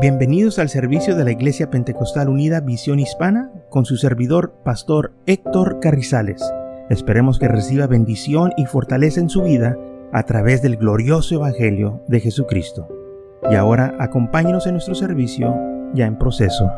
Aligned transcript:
Bienvenidos 0.00 0.60
al 0.60 0.68
servicio 0.68 1.16
de 1.16 1.24
la 1.24 1.32
Iglesia 1.32 1.70
Pentecostal 1.70 2.28
Unida 2.28 2.60
Visión 2.60 3.00
Hispana 3.00 3.50
con 3.68 3.84
su 3.84 3.96
servidor, 3.96 4.54
Pastor 4.64 5.12
Héctor 5.26 5.80
Carrizales. 5.80 6.40
Esperemos 6.88 7.40
que 7.40 7.48
reciba 7.48 7.88
bendición 7.88 8.52
y 8.56 8.66
fortaleza 8.66 9.18
en 9.18 9.28
su 9.28 9.42
vida 9.42 9.76
a 10.12 10.22
través 10.22 10.62
del 10.62 10.76
glorioso 10.76 11.34
Evangelio 11.34 12.04
de 12.06 12.20
Jesucristo. 12.20 12.86
Y 13.50 13.56
ahora 13.56 13.96
acompáñenos 13.98 14.68
en 14.68 14.74
nuestro 14.74 14.94
servicio 14.94 15.52
ya 15.94 16.06
en 16.06 16.16
proceso. 16.16 16.70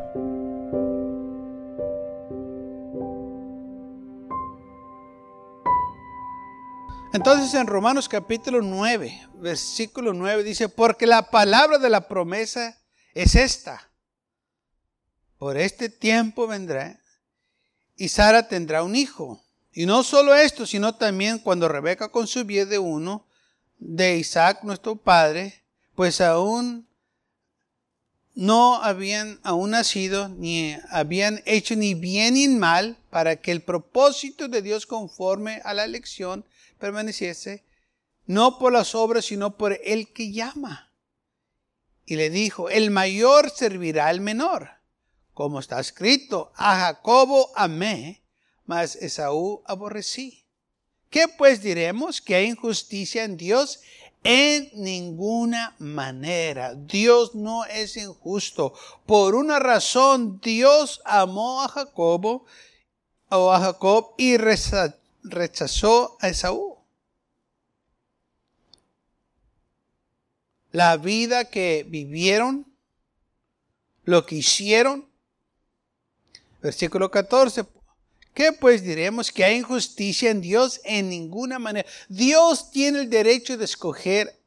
Entonces 7.12 7.52
en 7.52 7.66
Romanos 7.66 8.08
capítulo 8.08 8.62
9, 8.62 9.12
versículo 9.34 10.14
9 10.14 10.42
dice, 10.42 10.70
porque 10.70 11.06
la 11.06 11.28
palabra 11.28 11.76
de 11.76 11.90
la 11.90 12.08
promesa 12.08 12.79
es 13.14 13.34
esta. 13.34 13.90
Por 15.38 15.56
este 15.56 15.88
tiempo 15.88 16.46
vendrá 16.46 17.00
y 17.96 18.08
Sara 18.08 18.48
tendrá 18.48 18.82
un 18.82 18.96
hijo. 18.96 19.42
Y 19.72 19.86
no 19.86 20.02
solo 20.02 20.34
esto, 20.34 20.66
sino 20.66 20.94
también 20.94 21.38
cuando 21.38 21.68
Rebeca 21.68 22.10
concibió 22.10 22.66
de 22.66 22.78
uno, 22.78 23.26
de 23.78 24.16
Isaac 24.16 24.60
nuestro 24.62 24.96
padre, 24.96 25.62
pues 25.94 26.20
aún 26.20 26.88
no 28.34 28.82
habían 28.82 29.40
aún 29.42 29.70
nacido, 29.70 30.28
ni 30.28 30.76
habían 30.90 31.42
hecho 31.46 31.76
ni 31.76 31.94
bien 31.94 32.34
ni 32.34 32.48
mal, 32.48 32.98
para 33.10 33.36
que 33.36 33.52
el 33.52 33.62
propósito 33.62 34.48
de 34.48 34.62
Dios 34.62 34.86
conforme 34.86 35.60
a 35.64 35.74
la 35.74 35.84
elección 35.84 36.44
permaneciese, 36.78 37.64
no 38.26 38.58
por 38.58 38.72
las 38.72 38.94
obras, 38.94 39.26
sino 39.26 39.56
por 39.56 39.78
el 39.84 40.12
que 40.12 40.32
llama. 40.32 40.89
Y 42.10 42.16
le 42.16 42.28
dijo, 42.28 42.68
el 42.70 42.90
mayor 42.90 43.50
servirá 43.50 44.08
al 44.08 44.20
menor. 44.20 44.70
Como 45.32 45.60
está 45.60 45.78
escrito, 45.78 46.50
a 46.56 46.76
Jacobo 46.80 47.52
amé, 47.54 48.20
mas 48.66 48.96
Esaú 48.96 49.62
aborrecí. 49.64 50.44
¿Qué 51.08 51.28
pues 51.28 51.62
diremos? 51.62 52.20
¿Que 52.20 52.34
hay 52.34 52.46
injusticia 52.46 53.22
en 53.22 53.36
Dios? 53.36 53.78
En 54.24 54.72
ninguna 54.74 55.76
manera. 55.78 56.74
Dios 56.74 57.36
no 57.36 57.64
es 57.66 57.96
injusto. 57.96 58.74
Por 59.06 59.36
una 59.36 59.60
razón, 59.60 60.40
Dios 60.40 61.02
amó 61.04 61.62
a 61.62 61.68
Jacobo 61.68 62.44
o 63.28 63.52
a 63.52 63.60
Jacob 63.60 64.14
y 64.18 64.36
rechazó 64.36 66.16
a 66.20 66.28
Esaú. 66.28 66.79
La 70.72 70.96
vida 70.96 71.44
que 71.46 71.84
vivieron, 71.88 72.66
lo 74.04 74.26
que 74.26 74.36
hicieron. 74.36 75.08
Versículo 76.62 77.10
14. 77.10 77.64
¿Qué 78.34 78.52
pues 78.52 78.82
diremos? 78.82 79.32
Que 79.32 79.44
hay 79.44 79.56
injusticia 79.56 80.30
en 80.30 80.40
Dios 80.40 80.80
en 80.84 81.08
ninguna 81.08 81.58
manera. 81.58 81.88
Dios 82.08 82.70
tiene 82.70 83.00
el 83.00 83.10
derecho 83.10 83.56
de 83.56 83.64
escoger 83.64 84.38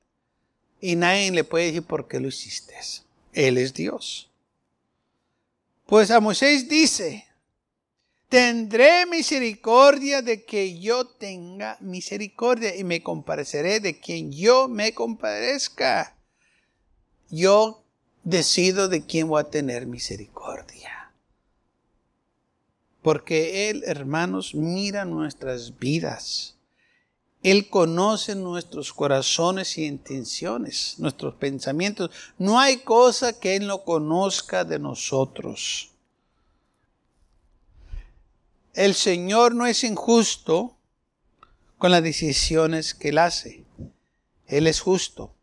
y 0.79 0.95
nadie 0.95 1.31
le 1.31 1.43
puede 1.43 1.67
decir 1.67 1.83
por 1.83 2.07
qué 2.07 2.19
lo 2.19 2.27
hiciste. 2.27 2.73
Él 3.33 3.57
es 3.57 3.73
Dios. 3.73 4.29
Pues 5.85 6.11
a 6.11 6.19
Moisés 6.19 6.69
dice, 6.69 7.25
tendré 8.33 9.05
misericordia 9.05 10.23
de 10.23 10.43
que 10.43 10.79
yo 10.79 11.05
tenga 11.05 11.77
misericordia 11.81 12.75
y 12.75 12.83
me 12.83 13.03
compareceré 13.03 13.79
de 13.79 13.99
quien 13.99 14.31
yo 14.31 14.67
me 14.67 14.95
compadezca 14.95 16.17
yo 17.29 17.83
decido 18.23 18.87
de 18.87 19.05
quién 19.05 19.27
voy 19.27 19.41
a 19.41 19.51
tener 19.51 19.85
misericordia. 19.85 21.13
Porque 23.03 23.69
Él, 23.69 23.83
hermanos, 23.85 24.55
mira 24.55 25.05
nuestras 25.05 25.77
vidas. 25.77 26.55
Él 27.43 27.69
conoce 27.69 28.33
nuestros 28.33 28.93
corazones 28.93 29.77
y 29.77 29.85
intenciones, 29.85 30.95
nuestros 30.97 31.35
pensamientos. 31.35 32.09
No 32.39 32.59
hay 32.59 32.77
cosa 32.77 33.39
que 33.39 33.55
Él 33.57 33.67
no 33.67 33.83
conozca 33.83 34.65
de 34.65 34.79
nosotros. 34.79 35.92
El 38.73 38.95
Señor 38.95 39.55
no 39.55 39.65
es 39.65 39.83
injusto 39.83 40.75
con 41.77 41.91
las 41.91 42.03
decisiones 42.03 42.93
que 42.93 43.09
Él 43.09 43.17
hace. 43.17 43.63
Él 44.47 44.67
es 44.67 44.81
justo 44.81 45.33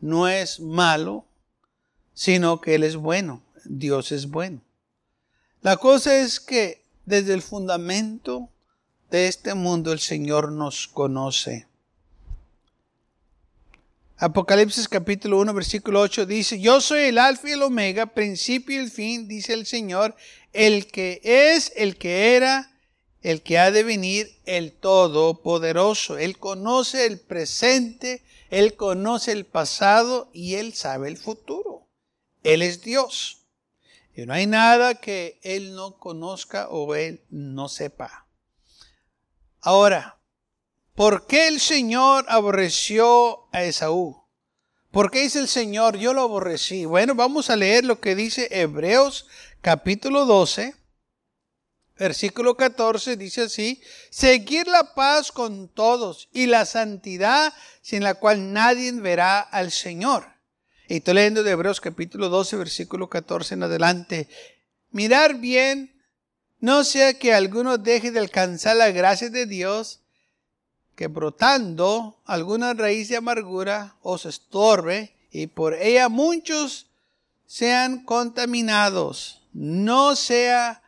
no 0.00 0.28
es 0.28 0.60
malo, 0.60 1.26
sino 2.14 2.60
que 2.60 2.74
Él 2.74 2.84
es 2.84 2.96
bueno. 2.96 3.42
Dios 3.64 4.12
es 4.12 4.30
bueno. 4.30 4.62
La 5.62 5.76
cosa 5.76 6.18
es 6.18 6.40
que 6.40 6.84
desde 7.04 7.34
el 7.34 7.42
fundamento 7.42 8.48
de 9.10 9.28
este 9.28 9.54
mundo 9.54 9.92
el 9.92 10.00
Señor 10.00 10.52
nos 10.52 10.88
conoce. 10.88 11.66
Apocalipsis 14.22 14.86
capítulo 14.86 15.38
1 15.38 15.54
versículo 15.54 16.02
8 16.02 16.26
dice, 16.26 16.60
yo 16.60 16.82
soy 16.82 17.04
el 17.04 17.16
alfa 17.16 17.48
y 17.48 17.52
el 17.52 17.62
omega, 17.62 18.04
principio 18.04 18.76
y 18.76 18.84
el 18.84 18.90
fin, 18.90 19.26
dice 19.26 19.54
el 19.54 19.64
Señor, 19.64 20.14
el 20.52 20.88
que 20.88 21.22
es, 21.24 21.72
el 21.74 21.96
que 21.96 22.36
era, 22.36 22.70
el 23.22 23.40
que 23.40 23.58
ha 23.58 23.70
de 23.70 23.82
venir, 23.82 24.38
el 24.44 24.72
todopoderoso. 24.72 26.18
Él 26.18 26.36
conoce 26.36 27.06
el 27.06 27.18
presente, 27.18 28.22
él 28.50 28.76
conoce 28.76 29.32
el 29.32 29.46
pasado 29.46 30.28
y 30.34 30.56
Él 30.56 30.74
sabe 30.74 31.08
el 31.08 31.16
futuro. 31.16 31.88
Él 32.42 32.60
es 32.60 32.82
Dios. 32.82 33.46
Y 34.14 34.26
no 34.26 34.34
hay 34.34 34.46
nada 34.46 34.96
que 34.96 35.40
Él 35.42 35.74
no 35.74 35.98
conozca 35.98 36.68
o 36.68 36.94
Él 36.94 37.22
no 37.30 37.70
sepa. 37.70 38.26
Ahora, 39.62 40.19
¿por 41.00 41.26
qué 41.26 41.48
el 41.48 41.60
Señor 41.60 42.26
aborreció 42.28 43.48
a 43.52 43.64
Esaú? 43.64 44.22
¿Por 44.90 45.10
qué 45.10 45.22
dice 45.22 45.38
el 45.38 45.48
Señor, 45.48 45.96
yo 45.96 46.12
lo 46.12 46.20
aborrecí? 46.20 46.84
Bueno, 46.84 47.14
vamos 47.14 47.48
a 47.48 47.56
leer 47.56 47.86
lo 47.86 48.02
que 48.02 48.14
dice 48.14 48.48
Hebreos 48.50 49.26
capítulo 49.62 50.26
12, 50.26 50.74
versículo 51.98 52.54
14 52.54 53.16
dice 53.16 53.44
así, 53.44 53.80
seguir 54.10 54.66
la 54.66 54.92
paz 54.92 55.32
con 55.32 55.68
todos 55.68 56.28
y 56.34 56.44
la 56.44 56.66
santidad 56.66 57.54
sin 57.80 58.02
la 58.02 58.12
cual 58.12 58.52
nadie 58.52 58.92
verá 58.92 59.40
al 59.40 59.70
Señor. 59.70 60.26
Y 60.86 60.96
estoy 60.96 61.14
leyendo 61.14 61.42
de 61.42 61.52
Hebreos 61.52 61.80
capítulo 61.80 62.28
12, 62.28 62.56
versículo 62.58 63.08
14 63.08 63.54
en 63.54 63.62
adelante. 63.62 64.28
Mirar 64.90 65.36
bien, 65.36 65.98
no 66.58 66.84
sea 66.84 67.14
que 67.14 67.32
alguno 67.32 67.78
deje 67.78 68.10
de 68.10 68.18
alcanzar 68.18 68.76
la 68.76 68.90
gracia 68.90 69.30
de 69.30 69.46
Dios, 69.46 70.00
que 71.00 71.06
brotando 71.06 72.20
alguna 72.26 72.74
raíz 72.74 73.08
de 73.08 73.16
amargura 73.16 73.96
os 74.02 74.26
estorbe 74.26 75.16
y 75.30 75.46
por 75.46 75.72
ella 75.72 76.10
muchos 76.10 76.90
sean 77.46 78.04
contaminados. 78.04 79.48
No 79.54 80.14
sea 80.14 80.82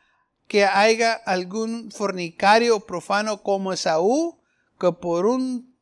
que 0.48 0.66
haya 0.66 1.14
algún 1.14 1.90
fornicario 1.90 2.80
profano 2.80 3.42
como 3.42 3.72
Esaú, 3.72 4.38
que 4.78 4.92
por 4.92 5.24
un, 5.24 5.74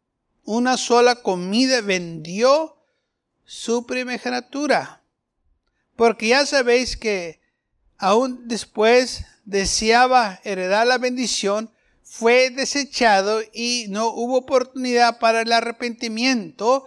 una 0.44 0.76
sola 0.76 1.16
comida 1.16 1.80
vendió 1.80 2.76
su 3.44 3.84
primogenitura. 3.84 5.02
Porque 5.96 6.28
ya 6.28 6.46
sabéis 6.46 6.96
que 6.96 7.40
aún 7.98 8.46
después 8.46 9.24
deseaba 9.44 10.38
heredar 10.44 10.86
la 10.86 10.98
bendición, 10.98 11.68
fue 12.12 12.50
desechado 12.50 13.40
y 13.52 13.86
no 13.88 14.08
hubo 14.08 14.38
oportunidad 14.38 15.20
para 15.20 15.42
el 15.42 15.52
arrepentimiento, 15.52 16.84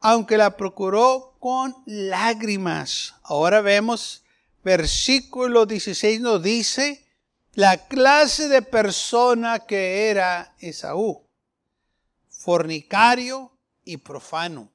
aunque 0.00 0.36
la 0.36 0.58
procuró 0.58 1.34
con 1.40 1.74
lágrimas. 1.86 3.14
Ahora 3.22 3.62
vemos, 3.62 4.22
versículo 4.62 5.64
16 5.64 6.20
nos 6.20 6.42
dice, 6.42 7.08
la 7.54 7.88
clase 7.88 8.48
de 8.48 8.60
persona 8.60 9.60
que 9.60 10.10
era 10.10 10.54
Esaú, 10.58 11.26
fornicario 12.28 13.56
y 13.82 13.96
profano. 13.96 14.70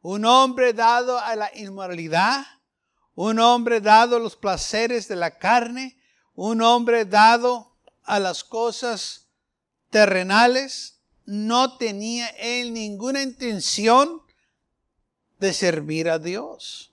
Un 0.00 0.24
hombre 0.26 0.72
dado 0.72 1.18
a 1.18 1.34
la 1.34 1.50
inmoralidad, 1.56 2.46
un 3.16 3.40
hombre 3.40 3.80
dado 3.80 4.14
a 4.14 4.20
los 4.20 4.36
placeres 4.36 5.08
de 5.08 5.16
la 5.16 5.38
carne, 5.38 5.98
un 6.36 6.62
hombre 6.62 7.04
dado 7.04 7.75
a 8.06 8.20
las 8.20 8.44
cosas 8.44 9.26
terrenales, 9.90 11.00
no 11.24 11.76
tenía 11.76 12.28
él 12.38 12.72
ninguna 12.72 13.22
intención 13.22 14.22
de 15.38 15.52
servir 15.52 16.08
a 16.08 16.18
Dios. 16.18 16.92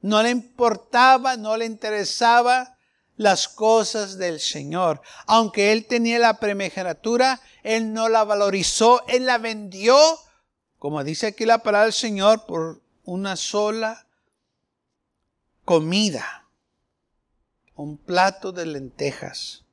No 0.00 0.22
le 0.22 0.30
importaba, 0.30 1.36
no 1.36 1.56
le 1.56 1.66
interesaba 1.66 2.76
las 3.16 3.48
cosas 3.48 4.18
del 4.18 4.40
Señor. 4.40 5.00
Aunque 5.26 5.72
él 5.72 5.86
tenía 5.86 6.18
la 6.18 6.38
primogenitura, 6.38 7.40
él 7.62 7.92
no 7.92 8.08
la 8.08 8.24
valorizó, 8.24 9.04
él 9.08 9.26
la 9.26 9.38
vendió, 9.38 9.98
como 10.78 11.02
dice 11.02 11.28
aquí 11.28 11.44
la 11.44 11.58
palabra 11.58 11.84
del 11.84 11.92
Señor, 11.92 12.46
por 12.46 12.80
una 13.04 13.36
sola 13.36 14.06
comida, 15.64 16.46
un 17.74 17.98
plato 17.98 18.52
de 18.52 18.66
lentejas. 18.66 19.65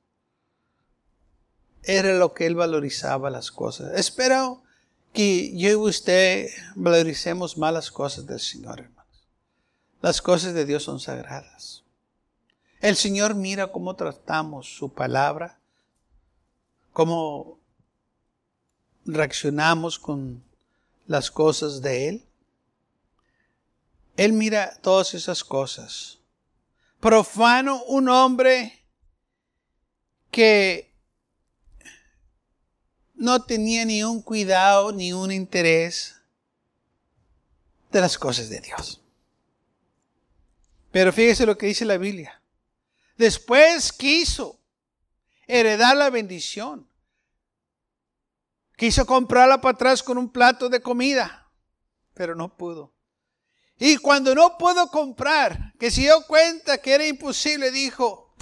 Era 1.83 2.13
lo 2.13 2.33
que 2.33 2.45
él 2.45 2.55
valorizaba 2.55 3.29
las 3.29 3.51
cosas. 3.51 3.93
Espero 3.97 4.63
que 5.13 5.55
yo 5.55 5.69
y 5.69 5.75
usted 5.75 6.47
valoricemos 6.75 7.57
más 7.57 7.73
las 7.73 7.91
cosas 7.91 8.25
del 8.25 8.39
Señor, 8.39 8.79
hermanos. 8.79 9.27
Las 10.01 10.21
cosas 10.21 10.53
de 10.53 10.65
Dios 10.65 10.83
son 10.83 10.99
sagradas. 10.99 11.83
El 12.81 12.95
Señor 12.95 13.35
mira 13.35 13.71
cómo 13.71 13.95
tratamos 13.95 14.75
su 14.75 14.91
palabra, 14.93 15.59
cómo 16.91 17.59
reaccionamos 19.05 19.99
con 19.99 20.43
las 21.07 21.31
cosas 21.31 21.81
de 21.81 22.09
Él. 22.09 22.25
Él 24.17 24.33
mira 24.33 24.77
todas 24.81 25.13
esas 25.13 25.43
cosas. 25.43 26.19
Profano, 26.99 27.83
un 27.85 28.09
hombre 28.09 28.85
que 30.31 30.92
no 33.13 33.43
tenía 33.43 33.85
ni 33.85 34.03
un 34.03 34.21
cuidado 34.21 34.91
ni 34.91 35.13
un 35.13 35.31
interés 35.31 36.15
de 37.91 38.01
las 38.01 38.17
cosas 38.17 38.49
de 38.49 38.59
Dios. 38.59 39.01
Pero 40.91 41.13
fíjese 41.13 41.45
lo 41.45 41.57
que 41.57 41.67
dice 41.67 41.85
la 41.85 41.97
Biblia. 41.97 42.41
Después 43.17 43.91
quiso 43.93 44.59
heredar 45.47 45.95
la 45.95 46.09
bendición. 46.09 46.87
Quiso 48.75 49.05
comprarla 49.05 49.61
para 49.61 49.75
atrás 49.75 50.03
con 50.03 50.17
un 50.17 50.31
plato 50.31 50.69
de 50.69 50.81
comida, 50.81 51.51
pero 52.13 52.35
no 52.35 52.57
pudo. 52.57 52.93
Y 53.77 53.97
cuando 53.97 54.33
no 54.35 54.57
pudo 54.57 54.87
comprar, 54.87 55.73
que 55.79 55.91
se 55.91 56.01
dio 56.01 56.25
cuenta 56.27 56.77
que 56.79 56.93
era 56.93 57.05
imposible, 57.05 57.71
dijo, 57.71 58.35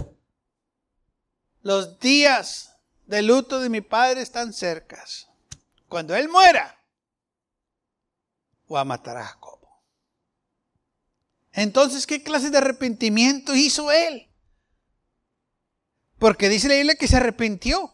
los 1.61 1.99
días 1.99 2.70
de 3.11 3.21
luto 3.21 3.59
de 3.59 3.69
mi 3.69 3.81
padre 3.81 4.21
están 4.21 4.53
cercas. 4.53 5.27
Cuando 5.89 6.15
él 6.15 6.29
muera, 6.29 6.81
voy 8.69 8.79
a 8.79 8.85
matar 8.85 9.17
a 9.17 9.25
Jacobo. 9.25 9.83
Entonces, 11.51 12.07
¿qué 12.07 12.23
clase 12.23 12.49
de 12.49 12.57
arrepentimiento 12.57 13.53
hizo 13.53 13.91
él? 13.91 14.31
Porque 16.19 16.47
dice 16.47 16.69
la 16.69 16.75
Biblia 16.75 16.95
que 16.95 17.09
se 17.09 17.17
arrepintió, 17.17 17.93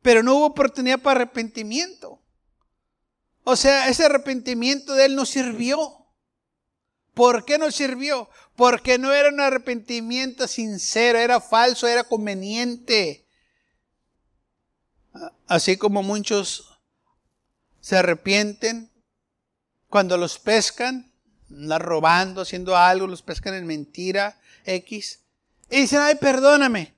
pero 0.00 0.22
no 0.22 0.36
hubo 0.36 0.46
oportunidad 0.46 0.98
para 1.00 1.20
arrepentimiento. 1.20 2.24
O 3.44 3.54
sea, 3.54 3.90
ese 3.90 4.06
arrepentimiento 4.06 4.94
de 4.94 5.04
él 5.04 5.14
no 5.14 5.26
sirvió. 5.26 6.06
¿Por 7.12 7.44
qué 7.44 7.58
no 7.58 7.70
sirvió? 7.70 8.30
Porque 8.54 8.96
no 8.96 9.12
era 9.12 9.28
un 9.28 9.40
arrepentimiento 9.40 10.48
sincero, 10.48 11.18
era 11.18 11.38
falso, 11.42 11.86
era 11.86 12.04
conveniente. 12.04 13.25
Así 15.46 15.76
como 15.76 16.02
muchos 16.02 16.78
se 17.80 17.96
arrepienten 17.96 18.90
cuando 19.88 20.16
los 20.16 20.38
pescan, 20.38 21.12
la 21.48 21.78
robando, 21.78 22.42
haciendo 22.42 22.76
algo, 22.76 23.06
los 23.06 23.22
pescan 23.22 23.54
en 23.54 23.66
mentira, 23.66 24.40
X. 24.64 25.20
Y 25.70 25.82
dicen, 25.82 26.00
ay, 26.00 26.16
perdóname. 26.16 26.94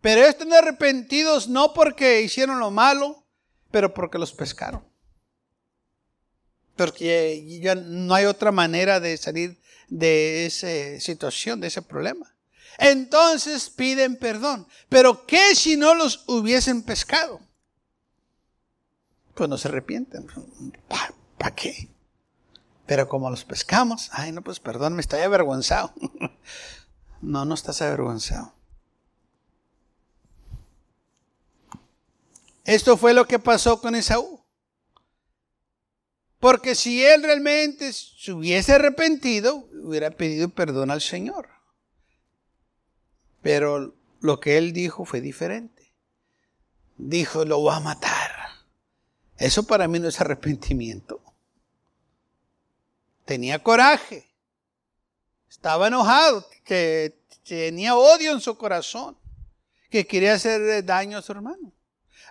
Pero 0.00 0.22
están 0.22 0.52
arrepentidos 0.52 1.48
no 1.48 1.72
porque 1.72 2.22
hicieron 2.22 2.58
lo 2.58 2.70
malo, 2.70 3.24
pero 3.70 3.94
porque 3.94 4.18
los 4.18 4.32
pescaron. 4.32 4.84
Porque 6.76 7.60
ya 7.62 7.74
no 7.74 8.14
hay 8.14 8.24
otra 8.26 8.52
manera 8.52 9.00
de 9.00 9.16
salir 9.16 9.60
de 9.88 10.46
esa 10.46 11.00
situación, 11.00 11.60
de 11.60 11.68
ese 11.68 11.82
problema. 11.82 12.34
Entonces 12.78 13.70
piden 13.70 14.16
perdón. 14.16 14.66
Pero 14.88 15.26
¿qué 15.26 15.54
si 15.54 15.76
no 15.76 15.94
los 15.94 16.24
hubiesen 16.26 16.82
pescado? 16.82 17.40
Pues 19.34 19.50
no 19.50 19.58
se 19.58 19.68
arrepienten. 19.68 20.26
¿Para 21.38 21.54
qué? 21.54 21.88
Pero 22.86 23.08
como 23.08 23.30
los 23.30 23.44
pescamos, 23.44 24.10
ay, 24.12 24.32
no, 24.32 24.42
pues 24.42 24.60
perdón, 24.60 24.94
me 24.94 25.00
estoy 25.00 25.20
avergonzado. 25.20 25.92
no, 27.20 27.44
no 27.44 27.54
estás 27.54 27.80
avergonzado. 27.82 28.54
Esto 32.64 32.96
fue 32.96 33.12
lo 33.12 33.26
que 33.26 33.38
pasó 33.38 33.80
con 33.80 33.94
Esaú. 33.94 34.42
Porque 36.40 36.74
si 36.74 37.02
él 37.02 37.22
realmente 37.22 37.92
se 37.92 38.32
hubiese 38.32 38.74
arrepentido, 38.74 39.66
hubiera 39.82 40.10
pedido 40.10 40.50
perdón 40.50 40.90
al 40.90 41.00
Señor. 41.00 41.48
Pero 43.40 43.94
lo 44.20 44.40
que 44.40 44.58
él 44.58 44.72
dijo 44.72 45.04
fue 45.04 45.20
diferente. 45.20 45.94
Dijo, 46.96 47.44
lo 47.44 47.60
voy 47.60 47.74
a 47.74 47.80
matar. 47.80 48.23
Eso 49.38 49.64
para 49.64 49.88
mí 49.88 49.98
no 49.98 50.08
es 50.08 50.20
arrepentimiento. 50.20 51.20
Tenía 53.24 53.62
coraje. 53.62 54.28
Estaba 55.48 55.88
enojado. 55.88 56.46
Que 56.64 57.18
tenía 57.46 57.96
odio 57.96 58.32
en 58.32 58.40
su 58.40 58.56
corazón. 58.56 59.16
Que 59.90 60.06
quería 60.06 60.34
hacer 60.34 60.84
daño 60.84 61.18
a 61.18 61.22
su 61.22 61.32
hermano. 61.32 61.72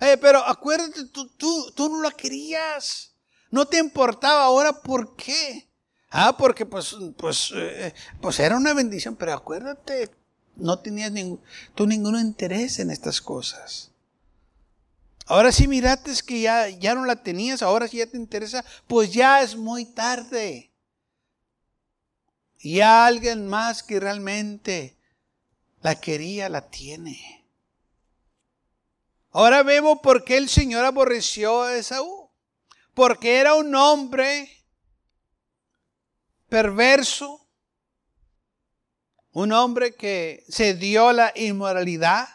Eh, 0.01 0.17
pero 0.17 0.39
acuérdate, 0.45 1.05
tú, 1.05 1.27
tú, 1.29 1.71
tú 1.75 1.89
no 1.89 2.01
la 2.01 2.11
querías. 2.11 3.13
No 3.51 3.65
te 3.65 3.77
importaba 3.77 4.43
ahora 4.43 4.81
por 4.81 5.15
qué. 5.15 5.69
Ah, 6.09 6.35
porque 6.37 6.65
pues, 6.65 6.95
pues, 7.17 7.51
eh, 7.55 7.93
pues 8.21 8.39
era 8.39 8.57
una 8.57 8.73
bendición, 8.73 9.15
pero 9.15 9.33
acuérdate, 9.33 10.11
no 10.55 10.77
tenías 10.79 11.11
ningún, 11.11 11.41
tú 11.73 11.87
ningún 11.87 12.19
interés 12.19 12.77
en 12.79 12.91
estas 12.91 13.19
cosas. 13.19 13.92
Ahora 15.25 15.51
sí 15.51 15.67
miraste 15.67 16.11
que 16.25 16.41
ya, 16.41 16.69
ya 16.69 16.95
no 16.95 17.05
la 17.05 17.23
tenías, 17.23 17.61
ahora 17.61 17.87
sí 17.87 17.97
ya 17.97 18.07
te 18.07 18.17
interesa, 18.17 18.63
pues 18.87 19.11
ya 19.11 19.41
es 19.41 19.55
muy 19.55 19.85
tarde. 19.85 20.71
Ya 22.59 23.05
alguien 23.05 23.47
más 23.47 23.83
que 23.83 23.99
realmente 23.99 24.97
la 25.81 25.99
quería, 25.99 26.49
la 26.49 26.69
tiene. 26.69 27.45
Ahora 29.31 29.63
vemos 29.63 29.99
por 30.01 30.23
qué 30.23 30.37
el 30.37 30.47
Señor 30.47 30.85
aborreció 30.85 31.63
a 31.63 31.75
Esaú. 31.75 32.23
Porque 32.93 33.39
era 33.39 33.55
un 33.55 33.73
hombre 33.73 34.49
perverso, 36.47 37.49
un 39.31 39.51
hombre 39.51 39.95
que 39.95 40.43
se 40.47 40.75
dio 40.75 41.11
la 41.11 41.33
inmoralidad, 41.35 42.27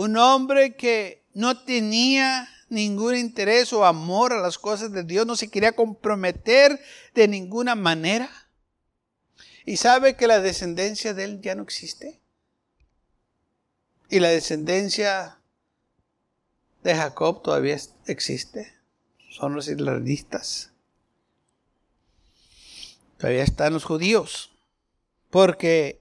un 0.00 0.16
hombre 0.16 0.76
que 0.76 1.24
no 1.34 1.64
tenía 1.64 2.48
ningún 2.68 3.16
interés 3.16 3.72
o 3.72 3.84
amor 3.84 4.32
a 4.32 4.40
las 4.40 4.56
cosas 4.56 4.92
de 4.92 5.02
Dios, 5.02 5.26
no 5.26 5.34
se 5.34 5.50
quería 5.50 5.74
comprometer 5.74 6.80
de 7.16 7.26
ninguna 7.26 7.74
manera. 7.74 8.30
Y 9.66 9.76
sabe 9.76 10.14
que 10.14 10.28
la 10.28 10.38
descendencia 10.38 11.14
de 11.14 11.24
él 11.24 11.40
ya 11.40 11.56
no 11.56 11.64
existe. 11.64 12.20
Y 14.08 14.20
la 14.20 14.28
descendencia 14.28 15.40
de 16.84 16.94
Jacob 16.94 17.42
todavía 17.42 17.76
existe. 18.06 18.72
Son 19.28 19.52
los 19.52 19.66
israelitas. 19.66 20.70
Todavía 23.16 23.42
están 23.42 23.72
los 23.72 23.82
judíos. 23.82 24.52
Porque 25.28 26.00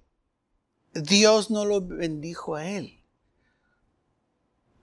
Dios 0.93 1.49
no 1.49 1.65
lo 1.65 1.81
bendijo 1.81 2.55
a 2.55 2.67
él, 2.67 2.96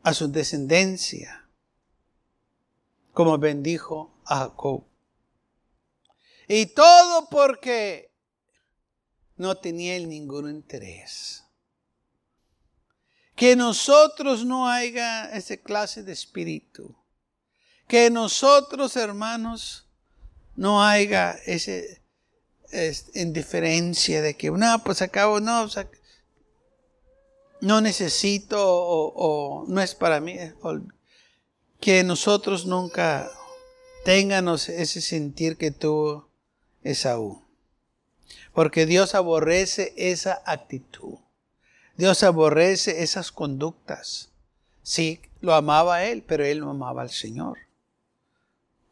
a 0.04 0.14
su 0.14 0.30
descendencia, 0.30 1.48
como 3.12 3.36
bendijo 3.38 4.14
a 4.24 4.38
Jacob. 4.38 4.84
Y 6.46 6.66
todo 6.66 7.28
porque 7.28 8.12
no 9.36 9.56
tenía 9.56 9.96
él 9.96 10.08
ningún 10.08 10.48
interés 10.48 11.44
que 13.34 13.56
nosotros 13.56 14.44
no 14.44 14.68
haya 14.68 15.24
esa 15.30 15.56
clase 15.56 16.02
de 16.02 16.12
espíritu. 16.12 16.96
Que 17.88 18.10
nosotros, 18.10 18.96
hermanos, 18.96 19.86
no 20.56 20.82
haya 20.82 21.32
esa 21.44 21.72
indiferencia 23.14 24.22
de 24.22 24.36
que, 24.36 24.50
no, 24.50 24.84
pues 24.84 25.02
acabo, 25.02 25.40
no, 25.40 25.68
no 27.60 27.80
necesito 27.80 28.58
o, 28.60 29.64
no 29.68 29.80
es 29.80 29.94
para 29.94 30.20
mí. 30.20 30.36
que 31.80 32.02
nosotros 32.02 32.66
nunca 32.66 33.30
tengamos 34.04 34.68
ese 34.68 35.00
sentir 35.00 35.56
que 35.56 35.70
tuvo 35.70 36.28
Esaú. 36.82 37.42
Porque 38.52 38.86
Dios 38.86 39.14
aborrece 39.14 39.92
esa 39.96 40.42
actitud. 40.46 41.18
Dios 41.96 42.22
aborrece 42.22 43.02
esas 43.02 43.32
conductas. 43.32 44.30
Sí, 44.82 45.20
lo 45.40 45.54
amaba 45.54 45.96
a 45.96 46.04
él, 46.04 46.22
pero 46.22 46.44
él 46.44 46.60
no 46.60 46.70
amaba 46.70 47.02
al 47.02 47.10
Señor. 47.10 47.58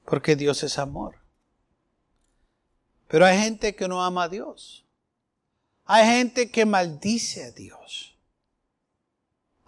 Porque 0.05 0.37
Dios 0.37 0.63
es 0.63 0.79
amor. 0.79 1.17
Pero 3.09 3.27
hay 3.27 3.39
gente 3.39 3.75
que 3.75 3.89
no 3.89 4.03
ama 4.03 4.25
a 4.25 4.29
Dios. 4.29 4.85
Hay 5.85 6.07
gente 6.07 6.51
que 6.51 6.65
maldice 6.65 7.45
a 7.45 7.51
Dios. 7.51 8.12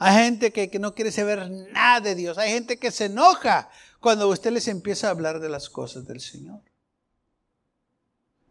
Hay 0.07 0.23
gente 0.23 0.53
que, 0.53 0.69
que, 0.69 0.79
no 0.79 0.95
quiere 0.95 1.11
saber 1.11 1.51
nada 1.51 1.99
de 1.99 2.15
Dios. 2.15 2.37
Hay 2.37 2.51
gente 2.51 2.77
que 2.77 2.91
se 2.91 3.07
enoja 3.07 3.71
cuando 4.01 4.29
usted 4.29 4.53
les 4.53 4.69
empieza 4.69 5.07
a 5.07 5.13
hablar 5.13 5.41
de 5.41 5.49
las 5.49 5.71
cosas 5.71 6.07
del 6.07 6.21
Señor. 6.21 6.61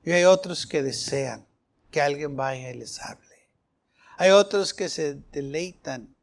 Y 0.03 0.13
hay 0.13 0.23
otros 0.23 0.65
que 0.65 0.81
desean 0.81 1.45
que 1.91 2.01
alguien 2.01 2.35
vaya 2.35 2.71
y 2.71 2.73
les 2.73 2.99
hable. 2.99 3.51
Hay 4.17 4.31
otros 4.31 4.73
que 4.73 4.89
se 4.89 5.19
deleitan 5.31 6.15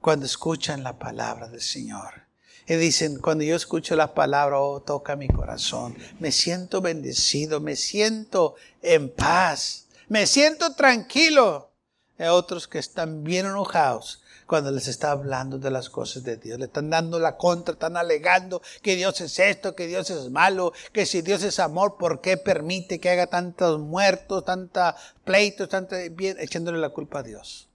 cuando 0.00 0.24
escuchan 0.24 0.82
la 0.84 0.98
palabra 0.98 1.46
del 1.48 1.60
Señor. 1.60 2.22
Y 2.66 2.76
dicen, 2.76 3.18
cuando 3.18 3.44
yo 3.44 3.54
escucho 3.54 3.94
la 3.94 4.14
palabra, 4.14 4.58
oh, 4.58 4.80
toca 4.80 5.16
mi 5.16 5.28
corazón. 5.28 5.94
Me 6.18 6.32
siento 6.32 6.80
bendecido, 6.80 7.60
me 7.60 7.76
siento 7.76 8.54
en 8.80 9.10
paz, 9.10 9.84
me 10.08 10.26
siento 10.26 10.74
tranquilo. 10.74 11.72
Hay 12.16 12.28
otros 12.28 12.66
que 12.66 12.78
están 12.78 13.22
bien 13.22 13.44
enojados 13.44 14.19
cuando 14.50 14.72
les 14.72 14.88
está 14.88 15.12
hablando 15.12 15.60
de 15.60 15.70
las 15.70 15.88
cosas 15.88 16.24
de 16.24 16.36
Dios. 16.36 16.58
Le 16.58 16.64
están 16.64 16.90
dando 16.90 17.20
la 17.20 17.36
contra, 17.36 17.74
están 17.74 17.96
alegando 17.96 18.60
que 18.82 18.96
Dios 18.96 19.20
es 19.20 19.38
esto, 19.38 19.76
que 19.76 19.86
Dios 19.86 20.10
es 20.10 20.28
malo, 20.28 20.72
que 20.92 21.06
si 21.06 21.22
Dios 21.22 21.44
es 21.44 21.60
amor, 21.60 21.98
¿por 21.98 22.20
qué 22.20 22.36
permite 22.36 22.98
que 22.98 23.10
haga 23.10 23.28
tantos 23.28 23.78
muertos, 23.78 24.44
tanta 24.44 24.96
pleitos, 25.22 25.68
tanta 25.68 25.98
bien, 26.10 26.36
echándole 26.40 26.78
la 26.78 26.88
culpa 26.88 27.20
a 27.20 27.22
Dios? 27.22 27.68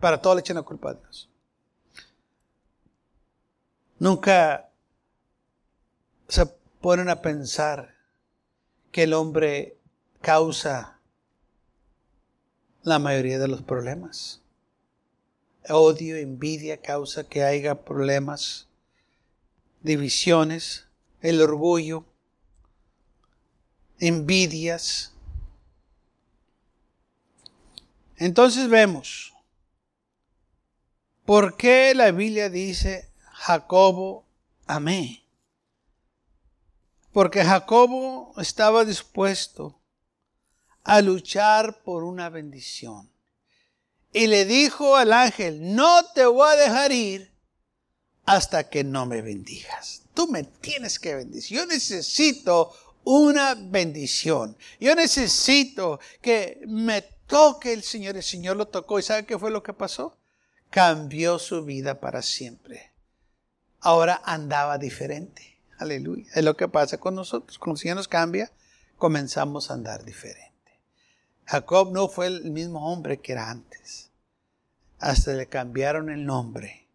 Para 0.00 0.20
todo 0.20 0.34
le 0.34 0.42
echan 0.42 0.56
la 0.56 0.64
culpa 0.64 0.90
a 0.90 0.94
Dios. 0.96 1.30
Nunca 3.98 4.68
se 6.28 6.44
ponen 6.82 7.08
a 7.08 7.22
pensar 7.22 7.94
que 8.92 9.04
el 9.04 9.14
hombre 9.14 9.78
causa 10.20 10.98
la 12.82 12.98
mayoría 12.98 13.38
de 13.38 13.48
los 13.48 13.62
problemas. 13.62 14.42
Odio, 15.68 16.16
envidia 16.16 16.80
causa 16.80 17.28
que 17.28 17.42
haya 17.42 17.84
problemas, 17.84 18.68
divisiones, 19.82 20.86
el 21.20 21.40
orgullo, 21.40 22.04
envidias. 23.98 25.12
Entonces 28.16 28.68
vemos, 28.68 29.34
¿por 31.24 31.56
qué 31.56 31.94
la 31.94 32.10
Biblia 32.10 32.48
dice 32.48 33.08
Jacobo 33.38 34.28
amé. 34.68 35.24
Porque 37.12 37.44
Jacobo 37.44 38.32
estaba 38.36 38.84
dispuesto 38.84 39.80
a 40.84 41.00
luchar 41.00 41.82
por 41.82 42.04
una 42.04 42.28
bendición. 42.28 43.10
Y 44.18 44.26
le 44.26 44.44
dijo 44.44 44.96
al 44.96 45.12
ángel, 45.12 45.74
no 45.74 46.04
te 46.14 46.26
voy 46.26 46.50
a 46.50 46.56
dejar 46.56 46.92
ir 46.92 47.32
hasta 48.24 48.68
que 48.68 48.84
no 48.84 49.06
me 49.06 49.22
bendigas. 49.22 50.02
Tú 50.14 50.26
me 50.26 50.44
tienes 50.44 50.98
que 50.98 51.14
bendecir. 51.14 51.58
Yo 51.58 51.66
necesito 51.66 52.72
una 53.04 53.54
bendición. 53.54 54.56
Yo 54.80 54.94
necesito 54.94 56.00
que 56.20 56.60
me 56.66 57.02
toque 57.26 57.72
el 57.72 57.82
Señor. 57.82 58.16
El 58.16 58.22
Señor 58.22 58.56
lo 58.56 58.68
tocó. 58.68 58.98
¿Y 58.98 59.02
sabe 59.02 59.24
qué 59.24 59.38
fue 59.38 59.50
lo 59.50 59.62
que 59.62 59.72
pasó? 59.72 60.18
Cambió 60.70 61.38
su 61.38 61.64
vida 61.64 62.00
para 62.00 62.20
siempre 62.22 62.88
ahora 63.80 64.20
andaba 64.24 64.78
diferente. 64.78 65.58
Aleluya. 65.78 66.26
Es 66.34 66.44
lo 66.44 66.56
que 66.56 66.68
pasa 66.68 66.98
con 66.98 67.14
nosotros. 67.14 67.58
Cuando 67.58 67.76
el 67.76 67.80
Señor 67.80 67.96
nos 67.96 68.08
cambia, 68.08 68.50
comenzamos 68.96 69.70
a 69.70 69.74
andar 69.74 70.04
diferente. 70.04 70.48
Jacob 71.44 71.92
no 71.92 72.08
fue 72.08 72.26
el 72.26 72.50
mismo 72.50 72.92
hombre 72.92 73.20
que 73.20 73.32
era 73.32 73.50
antes. 73.50 74.07
Hasta 74.98 75.32
le 75.32 75.46
cambiaron 75.46 76.10
el 76.10 76.24
nombre 76.24 76.88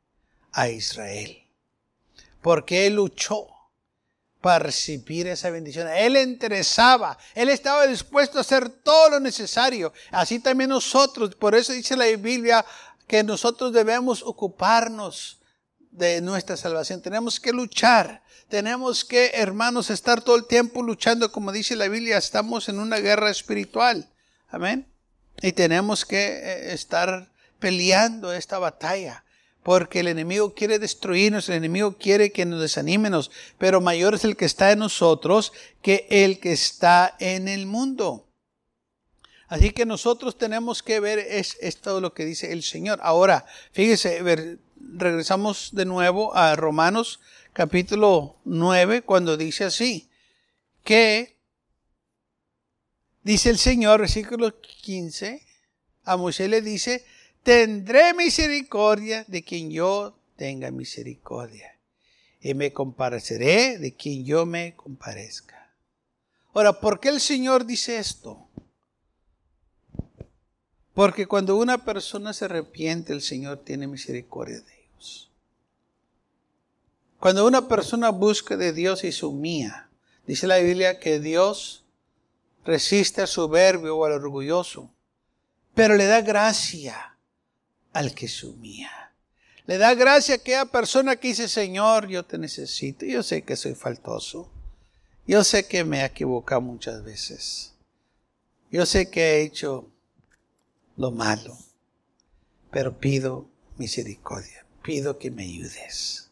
a 0.52 0.70
Israel. 0.70 1.38
Porque 2.42 2.86
él 2.88 2.96
luchó 2.96 3.48
para 4.42 4.60
recibir 4.60 5.28
esa 5.28 5.50
bendición. 5.50 5.88
Él 5.88 6.18
interesaba, 6.18 7.18
él 7.34 7.48
estaba 7.48 7.88
dispuesto 7.88 8.38
a 8.38 8.42
hacer 8.42 8.68
todo 8.68 9.12
lo 9.12 9.20
necesario. 9.22 9.94
Así 10.12 10.40
también 10.40 10.70
nosotros, 10.70 11.34
por 11.36 11.56
eso 11.56 11.72
dice 11.72 11.96
la 11.96 12.06
Biblia 12.18 12.66
que 13.08 13.24
nosotros 13.24 13.72
debemos 13.72 14.22
ocuparnos 14.22 15.40
de 15.92 16.20
nuestra 16.22 16.58
salvación. 16.58 17.02
Tenemos 17.02 17.40
que 17.40 17.54
luchar. 17.54 18.22
Tenemos 18.50 19.06
que, 19.06 19.32
hermanos, 19.34 19.90
estar 19.90 20.22
todo 20.22 20.36
el 20.36 20.46
tiempo 20.46 20.84
luchando. 20.84 21.32
Como 21.32 21.52
dice 21.52 21.76
la 21.76 21.88
Biblia, 21.88 22.18
estamos 22.18 22.68
en 22.68 22.80
una 22.80 22.98
guerra 22.98 23.30
espiritual. 23.30 24.10
Amén. 24.50 24.88
Y 25.42 25.54
tenemos 25.54 26.06
que 26.06 26.18
eh, 26.18 26.74
estar 26.74 27.32
peleando 27.64 28.34
esta 28.34 28.60
batalla. 28.60 29.24
Porque 29.64 30.02
el 30.02 30.10
enemigo 30.10 30.54
quiere 30.54 30.80
destruirnos, 30.80 31.48
el 31.48 31.56
enemigo 31.56 31.98
quiere 31.98 32.34
que 32.34 32.44
nos 32.44 32.60
desanimemos, 32.60 33.32
pero 33.58 33.80
mayor 33.80 34.16
es 34.16 34.26
el 34.26 34.36
que 34.36 34.44
está 34.44 34.74
en 34.74 34.80
nosotros 34.80 35.54
que 35.82 36.06
el 36.10 36.42
que 36.42 36.52
está 36.52 37.16
en 37.20 37.48
el 37.48 37.66
mundo. 37.66 38.28
Así 39.48 39.72
que 39.72 39.86
nosotros 39.86 40.38
tenemos 40.38 40.84
que 40.84 41.00
ver 41.00 41.20
es, 41.20 41.56
es 41.62 41.78
todo 41.78 42.02
lo 42.02 42.14
que 42.14 42.26
dice 42.26 42.52
el 42.52 42.64
Señor. 42.64 43.00
Ahora, 43.02 43.46
fíjese, 43.72 44.60
regresamos 44.76 45.70
de 45.72 45.86
nuevo 45.86 46.36
a 46.36 46.58
Romanos 46.58 47.22
capítulo 47.54 48.36
9 48.44 49.04
cuando 49.04 49.38
dice 49.38 49.64
así, 49.64 50.10
que 50.84 51.38
dice 53.22 53.50
el 53.50 53.58
Señor, 53.58 54.02
versículo 54.02 54.60
15, 54.60 55.42
a 56.04 56.18
Moisés 56.18 56.50
le 56.50 56.62
dice, 56.62 57.06
tendré 57.44 58.14
misericordia 58.14 59.26
de 59.28 59.44
quien 59.44 59.70
yo 59.70 60.18
tenga 60.38 60.72
misericordia 60.72 61.78
y 62.42 62.54
me 62.54 62.74
compareceré 62.74 63.78
de 63.78 63.94
quien 63.94 64.26
yo 64.26 64.46
me 64.46 64.76
comparezca. 64.76 65.72
Ahora, 66.54 66.80
¿por 66.80 67.00
qué 67.00 67.10
el 67.10 67.20
Señor 67.20 67.66
dice 67.66 67.98
esto? 67.98 68.48
Porque 70.94 71.26
cuando 71.26 71.56
una 71.58 71.84
persona 71.84 72.34
se 72.34 72.46
arrepiente, 72.46 73.14
el 73.14 73.22
Señor 73.22 73.64
tiene 73.64 73.88
misericordia 73.88 74.62
de 74.62 74.74
ellos. 74.86 75.32
Cuando 77.20 77.48
una 77.48 77.68
persona 77.68 78.10
busca 78.10 78.58
de 78.58 78.74
Dios 78.74 79.04
y 79.04 79.12
se 79.12 79.26
humilla, 79.26 79.90
dice 80.28 80.46
la 80.46 80.58
Biblia 80.58 81.00
que 81.00 81.20
Dios 81.20 81.86
resiste 82.66 83.22
al 83.22 83.28
soberbio 83.28 83.98
o 83.98 84.06
al 84.06 84.12
orgulloso, 84.14 84.92
pero 85.74 85.96
le 85.96 86.06
da 86.06 86.22
gracia 86.22 87.13
al 87.94 88.14
que 88.14 88.28
humilla. 88.44 89.14
Le 89.66 89.78
da 89.78 89.94
gracia 89.94 90.36
a 90.36 90.38
aquella 90.38 90.66
persona 90.66 91.16
que 91.16 91.30
dice, 91.30 91.48
Señor, 91.48 92.08
yo 92.08 92.26
te 92.26 92.38
necesito. 92.38 93.06
Yo 93.06 93.24
sé 93.24 93.44
que 93.44 93.56
soy 93.56 93.76
faltoso. 93.76 94.50
Yo 95.26 95.44
sé 95.44 95.68
que 95.68 95.86
me 95.86 96.02
he 96.02 96.06
equivocado 96.06 96.60
muchas 96.60 97.04
veces. 97.04 97.74
Yo 98.72 98.86
sé 98.86 99.10
que 99.10 99.22
he 99.22 99.42
hecho 99.44 99.90
lo 100.98 101.12
malo, 101.12 101.58
pero 102.72 103.00
pido 103.00 103.48
misericordia, 103.78 104.66
pido 104.82 105.18
que 105.18 105.32
me 105.32 105.44
ayudes. 105.44 106.30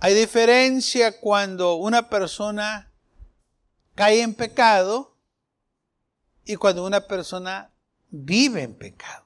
Hay 0.00 0.14
diferencia 0.14 1.20
cuando 1.20 1.76
una 1.76 2.10
persona 2.10 2.90
cae 3.94 4.22
en 4.22 4.34
pecado 4.34 5.14
y 6.44 6.56
cuando 6.56 6.84
una 6.84 7.06
persona 7.06 7.70
vive 8.10 8.62
en 8.62 8.74
pecado. 8.74 9.23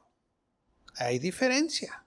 Hay 0.99 1.19
diferencia. 1.19 2.05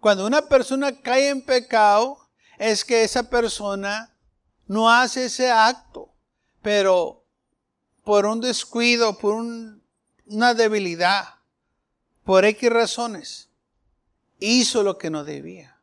Cuando 0.00 0.26
una 0.26 0.42
persona 0.42 1.00
cae 1.00 1.28
en 1.28 1.42
pecado 1.42 2.28
es 2.58 2.84
que 2.84 3.04
esa 3.04 3.30
persona 3.30 4.14
no 4.66 4.90
hace 4.90 5.26
ese 5.26 5.50
acto, 5.50 6.12
pero 6.62 7.24
por 8.04 8.26
un 8.26 8.40
descuido, 8.40 9.18
por 9.18 9.34
un 9.34 9.78
una 10.28 10.54
debilidad, 10.54 11.36
por 12.24 12.44
X 12.44 12.70
razones, 12.70 13.48
hizo 14.38 14.82
lo 14.82 14.98
que 14.98 15.10
no 15.10 15.24
debía. 15.24 15.80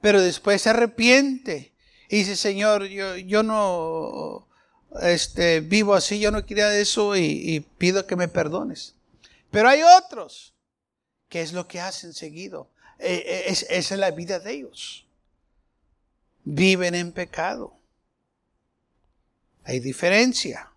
Pero 0.00 0.20
después 0.20 0.62
se 0.62 0.70
arrepiente 0.70 1.72
y 2.08 2.18
dice, 2.18 2.36
Señor, 2.36 2.84
yo, 2.86 3.16
yo 3.16 3.42
no 3.42 4.48
este, 5.02 5.60
vivo 5.60 5.94
así, 5.94 6.18
yo 6.18 6.30
no 6.30 6.44
quería 6.44 6.74
eso 6.76 7.16
y 7.16 7.64
pido 7.78 8.06
que 8.06 8.16
me 8.16 8.28
perdones. 8.28 8.94
Pero 9.50 9.68
hay 9.68 9.82
otros 9.82 10.54
que 11.30 11.40
es 11.40 11.54
lo 11.54 11.66
que 11.66 11.80
hacen 11.80 12.12
seguido. 12.12 12.68
E, 12.98 13.14
e, 13.14 13.50
es, 13.50 13.62
esa 13.70 13.94
es 13.94 14.00
la 14.00 14.10
vida 14.10 14.38
de 14.38 14.52
ellos. 14.52 15.06
Viven 16.44 16.94
en 16.94 17.12
pecado. 17.12 17.72
Hay 19.64 19.80
diferencia. 19.80 20.70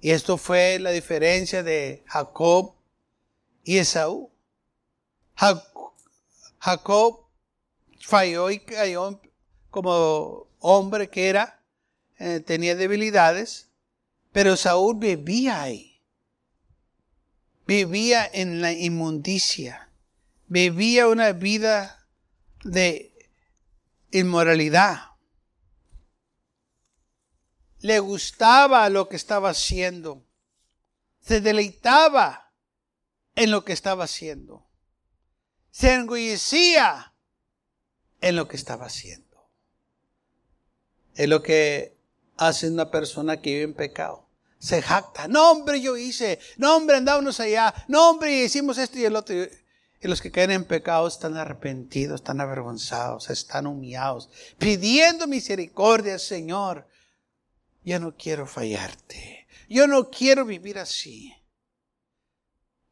Y 0.00 0.10
esto 0.10 0.36
fue 0.36 0.78
la 0.78 0.90
diferencia 0.90 1.62
de 1.62 2.02
Jacob 2.06 2.74
y 3.64 3.78
Esaú. 3.78 4.30
Jacob 6.58 7.26
falló 8.00 8.50
y 8.50 8.58
cayó 8.60 9.20
como 9.70 10.48
hombre 10.60 11.08
que 11.08 11.28
era, 11.28 11.60
eh, 12.18 12.40
tenía 12.40 12.74
debilidades, 12.74 13.68
Pero 14.32 14.54
Saúl 14.54 14.96
vivía 14.98 15.62
ahí. 15.62 15.95
Vivía 17.66 18.28
en 18.32 18.60
la 18.60 18.72
inmundicia. 18.72 19.90
Vivía 20.46 21.08
una 21.08 21.32
vida 21.32 22.06
de 22.62 23.12
inmoralidad. 24.12 25.10
Le 27.80 27.98
gustaba 27.98 28.88
lo 28.88 29.08
que 29.08 29.16
estaba 29.16 29.50
haciendo. 29.50 30.24
Se 31.20 31.40
deleitaba 31.40 32.52
en 33.34 33.50
lo 33.50 33.64
que 33.64 33.72
estaba 33.72 34.04
haciendo. 34.04 34.66
Se 35.70 35.92
engullecía 35.92 37.14
en 38.20 38.36
lo 38.36 38.48
que 38.48 38.56
estaba 38.56 38.86
haciendo. 38.86 39.50
Es 41.14 41.28
lo 41.28 41.42
que 41.42 41.96
hace 42.36 42.68
una 42.68 42.90
persona 42.90 43.40
que 43.40 43.50
vive 43.50 43.62
en 43.64 43.74
pecado. 43.74 44.25
Se 44.66 44.82
jacta. 44.82 45.28
No, 45.28 45.52
hombre, 45.52 45.80
yo 45.80 45.96
hice. 45.96 46.40
No, 46.56 46.76
hombre, 46.76 46.96
andábamos 46.96 47.38
allá. 47.38 47.72
No, 47.86 48.10
hombre, 48.10 48.42
hicimos 48.42 48.78
esto 48.78 48.98
y 48.98 49.04
el 49.04 49.14
otro. 49.14 49.36
Y 49.36 50.08
los 50.08 50.20
que 50.20 50.32
caen 50.32 50.50
en 50.50 50.64
pecado 50.64 51.06
están 51.06 51.36
arrepentidos, 51.36 52.16
están 52.16 52.40
avergonzados, 52.40 53.30
están 53.30 53.68
humillados, 53.68 54.28
pidiendo 54.58 55.28
misericordia, 55.28 56.18
Señor. 56.18 56.84
Yo 57.84 58.00
no 58.00 58.16
quiero 58.16 58.44
fallarte. 58.44 59.46
Yo 59.68 59.86
no 59.86 60.10
quiero 60.10 60.44
vivir 60.44 60.80
así. 60.80 61.32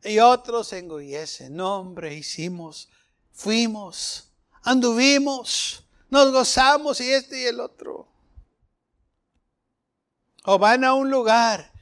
Y 0.04 0.21
otros 0.21 0.73
engollecen. 0.73 1.57
No, 1.57 1.81
hombre, 1.81 2.14
hicimos, 2.14 2.88
fuimos, 3.33 4.31
anduvimos, 4.62 5.85
nos 6.09 6.31
gozamos 6.31 7.00
y 7.00 7.11
este 7.11 7.40
y 7.40 7.47
el 7.47 7.59
otro. 7.59 8.13
O 10.44 10.58
van 10.58 10.84
a 10.84 10.94
un 10.94 11.10
lugar 11.10 11.72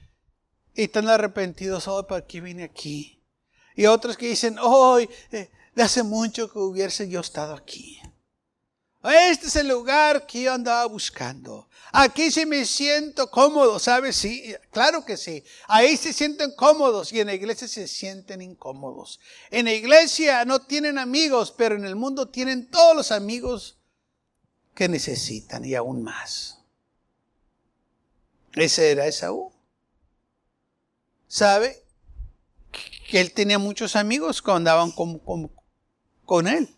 y 0.74 0.84
están 0.84 1.08
arrepentidos. 1.08 1.88
Oh, 1.88 2.06
¿para 2.06 2.26
qué 2.26 2.40
vine 2.40 2.64
aquí? 2.64 3.22
Y 3.74 3.86
otros 3.86 4.16
que 4.16 4.28
dicen, 4.28 4.58
hoy, 4.60 5.08
de 5.30 5.50
hace 5.82 6.02
mucho 6.02 6.50
que 6.50 6.58
hubiese 6.58 7.08
yo 7.08 7.20
estado 7.20 7.54
aquí. 7.54 8.00
Este 9.04 9.48
es 9.48 9.56
el 9.56 9.68
lugar 9.68 10.26
que 10.26 10.42
yo 10.42 10.52
andaba 10.52 10.86
buscando. 10.86 11.68
Aquí 11.90 12.30
sí 12.30 12.46
me 12.46 12.64
siento 12.64 13.30
cómodo, 13.30 13.80
¿sabes? 13.80 14.14
Sí, 14.14 14.54
claro 14.70 15.04
que 15.04 15.16
sí. 15.16 15.42
Ahí 15.66 15.96
se 15.96 16.12
sienten 16.12 16.52
cómodos 16.54 17.12
y 17.12 17.20
en 17.20 17.26
la 17.26 17.34
iglesia 17.34 17.66
se 17.66 17.88
sienten 17.88 18.40
incómodos. 18.40 19.18
En 19.50 19.64
la 19.64 19.72
iglesia 19.72 20.44
no 20.44 20.60
tienen 20.60 20.98
amigos, 20.98 21.52
pero 21.56 21.74
en 21.74 21.84
el 21.84 21.96
mundo 21.96 22.28
tienen 22.28 22.70
todos 22.70 22.94
los 22.94 23.10
amigos 23.10 23.78
que 24.74 24.88
necesitan 24.88 25.64
y 25.64 25.74
aún 25.74 26.02
más. 26.04 26.61
Ese 28.54 28.90
era 28.90 29.06
Esaú. 29.06 29.52
¿Sabe? 31.26 31.82
Que 33.08 33.20
él 33.20 33.32
tenía 33.32 33.58
muchos 33.58 33.96
amigos 33.96 34.42
que 34.42 34.50
andaban 34.50 34.92
con, 34.92 35.18
con, 36.24 36.46
él. 36.46 36.74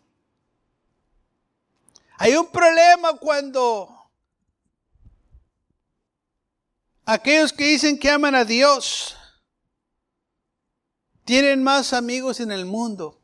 Hay 2.18 2.36
un 2.36 2.50
problema 2.50 3.16
cuando 3.16 4.10
aquellos 7.04 7.52
que 7.52 7.66
dicen 7.66 7.98
que 7.98 8.10
aman 8.10 8.34
a 8.34 8.44
Dios 8.44 9.16
tienen 11.24 11.62
más 11.62 11.92
amigos 11.92 12.40
en 12.40 12.52
el 12.52 12.64
mundo 12.64 13.20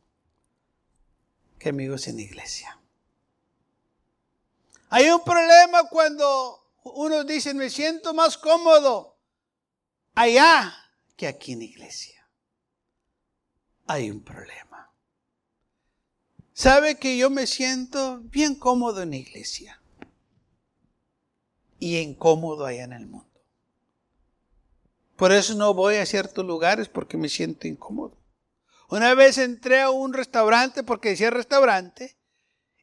que 1.58 1.68
amigos 1.68 2.08
en 2.08 2.16
la 2.16 2.22
iglesia. 2.22 2.80
Hay 4.88 5.08
un 5.10 5.22
problema 5.22 5.84
cuando 5.88 6.59
unos 6.82 7.26
dicen, 7.26 7.56
me 7.56 7.70
siento 7.70 8.14
más 8.14 8.38
cómodo 8.38 9.18
allá 10.14 10.72
que 11.16 11.26
aquí 11.26 11.52
en 11.52 11.62
iglesia. 11.62 12.28
Hay 13.86 14.10
un 14.10 14.22
problema. 14.22 14.94
¿Sabe 16.52 16.98
que 16.98 17.16
yo 17.16 17.30
me 17.30 17.46
siento 17.46 18.20
bien 18.24 18.54
cómodo 18.54 19.02
en 19.02 19.14
iglesia? 19.14 19.80
Y 21.78 21.98
incómodo 21.98 22.66
allá 22.66 22.84
en 22.84 22.92
el 22.92 23.06
mundo. 23.06 23.40
Por 25.16 25.32
eso 25.32 25.54
no 25.54 25.74
voy 25.74 25.96
a 25.96 26.06
ciertos 26.06 26.44
lugares 26.44 26.88
porque 26.88 27.16
me 27.16 27.28
siento 27.28 27.66
incómodo. 27.66 28.16
Una 28.88 29.14
vez 29.14 29.38
entré 29.38 29.80
a 29.80 29.90
un 29.90 30.12
restaurante 30.12 30.82
porque 30.82 31.10
decía 31.10 31.30
restaurante 31.30 32.18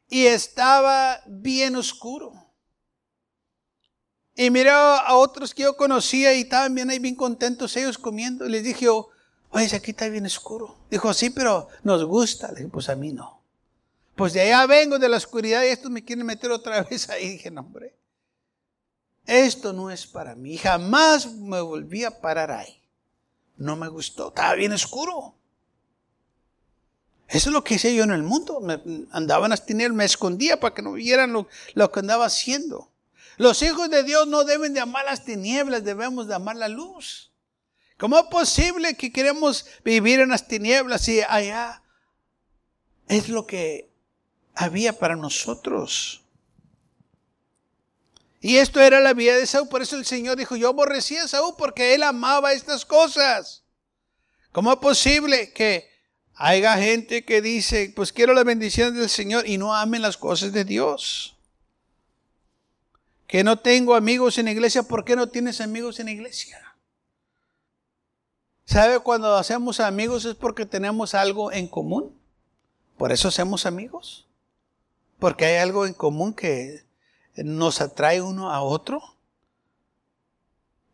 y 0.07 0.25
estaba 0.25 1.21
bien 1.27 1.75
oscuro. 1.75 2.46
Y 4.39 4.51
miré 4.51 4.69
a 4.69 5.15
otros 5.15 5.51
que 5.51 5.63
yo 5.63 5.75
conocía 5.75 6.31
y 6.35 6.41
estaban 6.41 6.75
bien 6.75 6.91
ahí, 6.91 6.99
bien 6.99 7.15
contentos 7.15 7.75
ellos 7.75 7.97
comiendo. 7.97 8.45
Y 8.45 8.49
les 8.49 8.63
dije, 8.63 8.87
oye, 8.87 9.75
aquí 9.75 9.91
está 9.91 10.07
bien 10.09 10.27
oscuro. 10.27 10.77
Dijo, 10.91 11.11
sí, 11.11 11.31
pero 11.31 11.67
nos 11.81 12.05
gusta. 12.05 12.49
Le 12.49 12.59
dije, 12.59 12.69
pues 12.69 12.87
a 12.87 12.95
mí 12.95 13.11
no. 13.11 13.41
Pues 14.15 14.33
de 14.33 14.41
allá 14.41 14.67
vengo 14.67 14.99
de 14.99 15.09
la 15.09 15.17
oscuridad 15.17 15.63
y 15.63 15.69
estos 15.69 15.89
me 15.89 16.05
quieren 16.05 16.23
meter 16.23 16.51
otra 16.51 16.83
vez 16.89 17.09
ahí. 17.09 17.31
dije, 17.31 17.49
no, 17.49 17.61
hombre, 17.61 17.95
esto 19.25 19.73
no 19.73 19.89
es 19.89 20.05
para 20.05 20.35
mí. 20.35 20.55
Jamás 20.55 21.33
me 21.33 21.59
volví 21.59 22.03
a 22.03 22.21
parar 22.21 22.51
ahí. 22.51 22.79
No 23.55 23.75
me 23.75 23.87
gustó, 23.87 24.27
estaba 24.27 24.53
bien 24.53 24.71
oscuro. 24.71 25.33
Eso 27.27 27.49
es 27.49 27.53
lo 27.53 27.63
que 27.63 27.73
hice 27.73 27.95
yo 27.95 28.03
en 28.03 28.11
el 28.11 28.21
mundo. 28.21 28.61
Me, 28.61 28.79
andaban 29.09 29.51
a 29.51 29.57
tener, 29.57 29.93
me 29.93 30.05
escondía 30.05 30.59
para 30.59 30.75
que 30.75 30.83
no 30.83 30.93
vieran 30.93 31.33
lo, 31.33 31.47
lo 31.73 31.91
que 31.91 32.01
andaba 32.01 32.25
haciendo. 32.25 32.91
Los 33.37 33.61
hijos 33.61 33.89
de 33.89 34.03
Dios 34.03 34.27
no 34.27 34.43
deben 34.43 34.73
de 34.73 34.79
amar 34.79 35.05
las 35.05 35.23
tinieblas, 35.23 35.83
debemos 35.83 36.27
de 36.27 36.35
amar 36.35 36.55
la 36.55 36.67
luz. 36.67 37.31
¿Cómo 37.97 38.17
es 38.17 38.25
posible 38.25 38.95
que 38.95 39.11
queremos 39.11 39.65
vivir 39.83 40.19
en 40.19 40.29
las 40.29 40.47
tinieblas 40.47 41.03
si 41.03 41.21
allá 41.21 41.83
es 43.07 43.29
lo 43.29 43.45
que 43.45 43.89
había 44.55 44.97
para 44.97 45.15
nosotros? 45.15 46.23
Y 48.41 48.57
esto 48.57 48.79
era 48.79 48.99
la 48.99 49.13
vida 49.13 49.35
de 49.35 49.45
Saúl, 49.45 49.67
por 49.67 49.81
eso 49.81 49.97
el 49.97 50.05
Señor 50.05 50.37
dijo, 50.37 50.55
yo 50.55 50.69
aborrecía 50.69 51.23
a 51.23 51.27
Saúl 51.27 51.55
porque 51.57 51.93
él 51.95 52.03
amaba 52.03 52.53
estas 52.53 52.85
cosas. 52.85 53.63
¿Cómo 54.51 54.71
es 54.71 54.79
posible 54.79 55.53
que 55.53 55.89
haya 56.35 56.75
gente 56.77 57.23
que 57.25 57.41
dice, 57.41 57.93
pues 57.95 58.11
quiero 58.11 58.33
la 58.33 58.43
bendición 58.43 58.95
del 58.95 59.09
Señor 59.09 59.47
y 59.47 59.57
no 59.57 59.75
amen 59.75 60.01
las 60.01 60.17
cosas 60.17 60.53
de 60.53 60.65
Dios? 60.65 61.36
Que 63.27 63.43
no 63.43 63.59
tengo 63.59 63.93
amigos 63.93 64.37
en 64.37 64.45
la 64.45 64.51
iglesia, 64.51 64.83
¿por 64.83 65.03
qué 65.03 65.15
no 65.15 65.27
tienes 65.27 65.59
amigos 65.59 65.99
en 65.99 66.05
la 66.05 66.13
iglesia? 66.13 66.75
¿Sabe 68.65 68.99
cuando 68.99 69.35
hacemos 69.35 69.79
amigos 69.79 70.25
es 70.25 70.35
porque 70.35 70.65
tenemos 70.65 71.13
algo 71.13 71.51
en 71.51 71.67
común? 71.67 72.17
Por 72.97 73.11
eso 73.11 73.27
hacemos 73.27 73.65
amigos. 73.65 74.27
Porque 75.19 75.45
hay 75.45 75.57
algo 75.57 75.85
en 75.85 75.93
común 75.93 76.33
que 76.33 76.85
nos 77.35 77.81
atrae 77.81 78.21
uno 78.21 78.51
a 78.51 78.61
otro. 78.61 79.01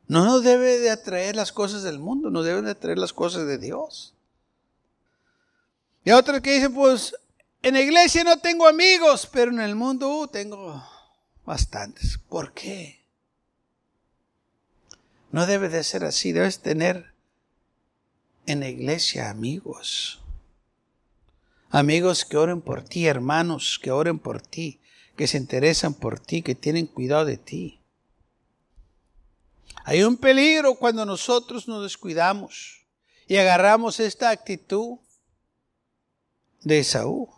No 0.08 0.26
nos 0.26 0.44
debe 0.44 0.80
de 0.80 0.90
atraer 0.90 1.36
las 1.36 1.52
cosas 1.52 1.84
del 1.84 1.98
mundo, 1.98 2.30
nos 2.30 2.46
deben 2.46 2.66
de 2.66 2.72
atraer 2.72 2.98
las 2.98 3.14
cosas 3.14 3.48
de 3.48 3.58
Dios. 3.58 4.14
Y 6.04 6.12
otros 6.12 6.42
que 6.42 6.54
dicen, 6.54 6.74
pues 6.74 7.16
en 7.62 7.76
la 7.76 7.82
iglesia 7.82 8.24
no 8.24 8.38
tengo 8.38 8.68
amigos, 8.68 9.28
pero 9.32 9.52
en 9.52 9.62
el 9.62 9.76
mundo 9.76 10.10
uh, 10.10 10.28
tengo 10.28 10.84
Bastantes. 11.46 12.18
¿Por 12.18 12.54
qué? 12.54 13.04
No 15.32 15.46
debe 15.46 15.70
de 15.70 15.84
ser 15.84 16.04
así. 16.04 16.32
Debes 16.32 16.60
tener 16.60 17.14
en 18.46 18.60
la 18.60 18.70
iglesia 18.70 19.30
amigos. 19.30 20.22
Amigos 21.70 22.24
que 22.24 22.38
oren 22.38 22.62
por 22.62 22.84
ti, 22.84 23.08
hermanos 23.08 23.80
que 23.82 23.90
oren 23.90 24.20
por 24.20 24.42
ti, 24.42 24.80
que 25.16 25.26
se 25.26 25.38
interesan 25.38 25.96
por 25.96 26.20
ti, 26.20 26.44
que 26.44 26.54
tienen 26.54 26.86
cuidado 26.86 27.26
de 27.26 27.38
ti. 27.38 27.80
Hay 29.86 30.04
un 30.04 30.18
peligro 30.18 30.76
cuando 30.76 31.04
nosotros 31.04 31.68
nos 31.68 31.82
descuidamos 31.82 32.86
y 33.28 33.38
agarramos 33.38 34.00
esta 34.00 34.30
actitud 34.30 35.00
de 36.62 36.84
Saúl. 36.84 37.33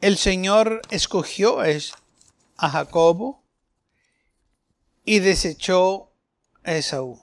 El 0.00 0.16
Señor 0.16 0.80
escogió 0.90 1.58
a 2.56 2.70
Jacobo 2.70 3.42
y 5.04 5.18
desechó 5.18 6.12
a 6.62 6.74
Esaú. 6.74 7.20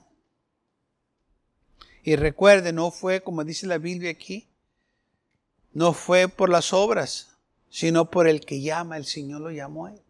Y 2.02 2.16
recuerde, 2.16 2.72
no 2.72 2.90
fue, 2.90 3.22
como 3.22 3.44
dice 3.44 3.66
la 3.66 3.78
Biblia 3.78 4.10
aquí, 4.10 4.48
no 5.72 5.92
fue 5.92 6.28
por 6.28 6.50
las 6.50 6.72
obras, 6.72 7.36
sino 7.68 8.10
por 8.10 8.28
el 8.28 8.40
que 8.40 8.60
llama, 8.60 8.96
el 8.96 9.06
Señor 9.06 9.40
lo 9.40 9.50
llamó 9.50 9.86
a 9.86 9.92
él. 9.92 10.02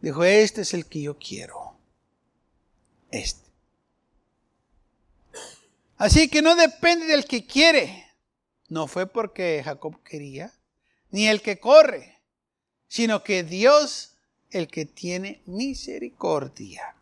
Dijo, 0.00 0.24
este 0.24 0.62
es 0.62 0.74
el 0.74 0.86
que 0.86 1.02
yo 1.02 1.18
quiero. 1.18 1.76
Este. 3.10 3.48
Así 5.96 6.28
que 6.28 6.42
no 6.42 6.54
depende 6.54 7.06
del 7.06 7.24
que 7.24 7.46
quiere. 7.46 8.06
No 8.68 8.86
fue 8.86 9.06
porque 9.06 9.62
Jacob 9.64 10.02
quería, 10.02 10.52
ni 11.10 11.28
el 11.28 11.42
que 11.42 11.58
corre, 11.58 12.20
sino 12.88 13.22
que 13.22 13.42
Dios 13.42 14.14
el 14.50 14.68
que 14.68 14.86
tiene 14.86 15.42
misericordia. 15.46 16.94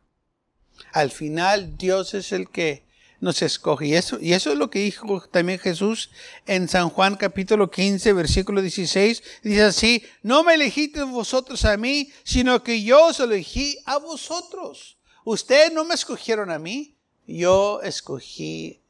Al 0.93 1.11
final 1.11 1.77
Dios 1.77 2.15
es 2.15 2.33
el 2.33 2.49
que 2.51 2.87
nos 3.21 3.43
escoge. 3.43 3.87
Y 3.87 3.95
eso, 3.95 4.19
y 4.21 4.33
eso 4.33 4.53
es 4.53 4.59
lo 4.59 4.71
que 4.71 4.81
dijo 4.81 5.21
también 5.31 5.59
Jesús 5.59 6.11
en 6.47 6.69
San 6.69 6.91
Juan 6.91 7.17
capítulo 7.17 7.71
15, 7.71 8.13
versículo 8.13 8.61
16. 8.61 9.23
Dice 9.43 9.63
así, 9.63 10.05
no 10.23 10.45
me 10.45 10.55
elegisteis 10.55 11.07
vosotros 11.07 11.65
a 11.65 11.77
mí, 11.77 12.11
sino 12.25 12.63
que 12.63 12.83
yo 12.83 13.07
os 13.07 13.21
elegí 13.21 13.79
a 13.87 13.99
vosotros. 13.99 14.99
Ustedes 15.25 15.73
no 15.73 15.85
me 15.85 15.95
escogieron 15.95 16.51
a 16.51 16.59
mí, 16.59 16.97
yo 17.27 17.81
escogí 17.83 18.81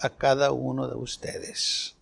a 0.00 0.10
cada 0.10 0.52
uno 0.52 0.88
de 0.88 0.96
ustedes. 0.96 1.93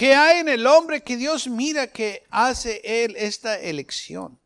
¿Qué 0.00 0.14
hay 0.14 0.38
en 0.38 0.48
el 0.48 0.66
hombre 0.66 1.02
que 1.02 1.18
Dios 1.18 1.46
mira 1.46 1.88
que 1.88 2.24
hace 2.30 2.80
él 2.82 3.16
esta 3.18 3.60
elección? 3.60 4.40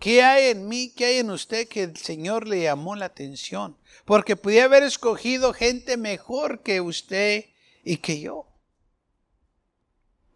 ¿Qué 0.00 0.20
hay 0.20 0.50
en 0.50 0.66
mí, 0.66 0.92
qué 0.96 1.04
hay 1.04 1.18
en 1.18 1.30
usted 1.30 1.68
que 1.68 1.84
el 1.84 1.96
Señor 1.96 2.48
le 2.48 2.62
llamó 2.62 2.96
la 2.96 3.04
atención? 3.04 3.76
Porque 4.04 4.34
podía 4.34 4.64
haber 4.64 4.82
escogido 4.82 5.52
gente 5.52 5.96
mejor 5.96 6.64
que 6.64 6.80
usted 6.80 7.44
y 7.84 7.98
que 7.98 8.18
yo. 8.18 8.48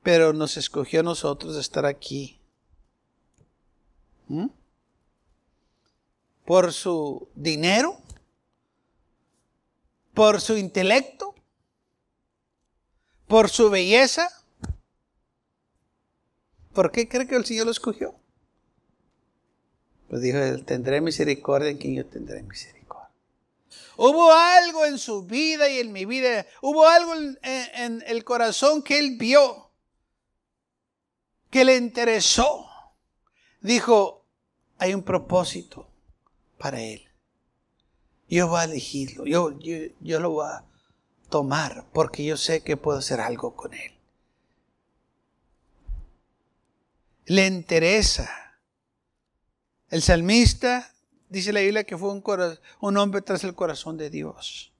Pero 0.04 0.32
nos 0.32 0.56
escogió 0.56 1.00
a 1.00 1.02
nosotros 1.02 1.56
estar 1.56 1.84
aquí. 1.84 2.40
¿Mm? 4.28 4.50
Por 6.46 6.72
su 6.72 7.28
dinero, 7.34 8.00
por 10.14 10.40
su 10.40 10.56
intelecto, 10.56 11.34
por 13.28 13.50
su 13.50 13.70
belleza. 13.70 14.28
¿Por 16.72 16.90
qué 16.90 17.08
cree 17.08 17.26
que 17.26 17.36
el 17.36 17.44
Señor 17.44 17.66
lo 17.66 17.72
escogió? 17.72 18.14
Pues 20.08 20.22
dijo, 20.22 20.38
tendré 20.64 21.00
misericordia 21.00 21.68
en 21.68 21.76
quien 21.76 21.94
yo 21.94 22.06
tendré 22.06 22.42
misericordia. 22.42 23.10
Hubo 23.96 24.32
algo 24.32 24.86
en 24.86 24.98
su 24.98 25.24
vida 25.24 25.68
y 25.68 25.80
en 25.80 25.92
mi 25.92 26.04
vida, 26.04 26.46
hubo 26.62 26.86
algo 26.86 27.14
en, 27.14 27.38
en 27.42 28.02
el 28.06 28.24
corazón 28.24 28.82
que 28.82 28.98
él 28.98 29.16
vio, 29.18 29.70
que 31.50 31.64
le 31.64 31.76
interesó. 31.76 32.66
Dijo, 33.60 34.24
hay 34.78 34.94
un 34.94 35.02
propósito 35.02 35.90
para 36.58 36.80
él. 36.80 37.02
Yo 38.28 38.48
voy 38.48 38.60
a 38.60 38.64
elegirlo, 38.64 39.26
yo, 39.26 39.58
yo, 39.58 39.76
yo 40.00 40.20
lo 40.20 40.30
voy 40.30 40.46
a 40.46 40.64
tomar 41.28 41.86
porque 41.92 42.24
yo 42.24 42.36
sé 42.36 42.62
que 42.62 42.76
puedo 42.76 42.98
hacer 42.98 43.20
algo 43.20 43.54
con 43.54 43.74
él. 43.74 43.92
Le 47.26 47.46
interesa 47.46 48.48
el 49.90 50.02
salmista 50.02 50.92
dice 51.28 51.52
la 51.52 51.60
Biblia 51.60 51.84
que 51.84 51.96
fue 51.96 52.10
un, 52.10 52.22
un 52.80 52.96
hombre 52.96 53.22
tras 53.22 53.44
el 53.44 53.54
corazón 53.54 53.96
de 53.96 54.10
Dios. 54.10 54.72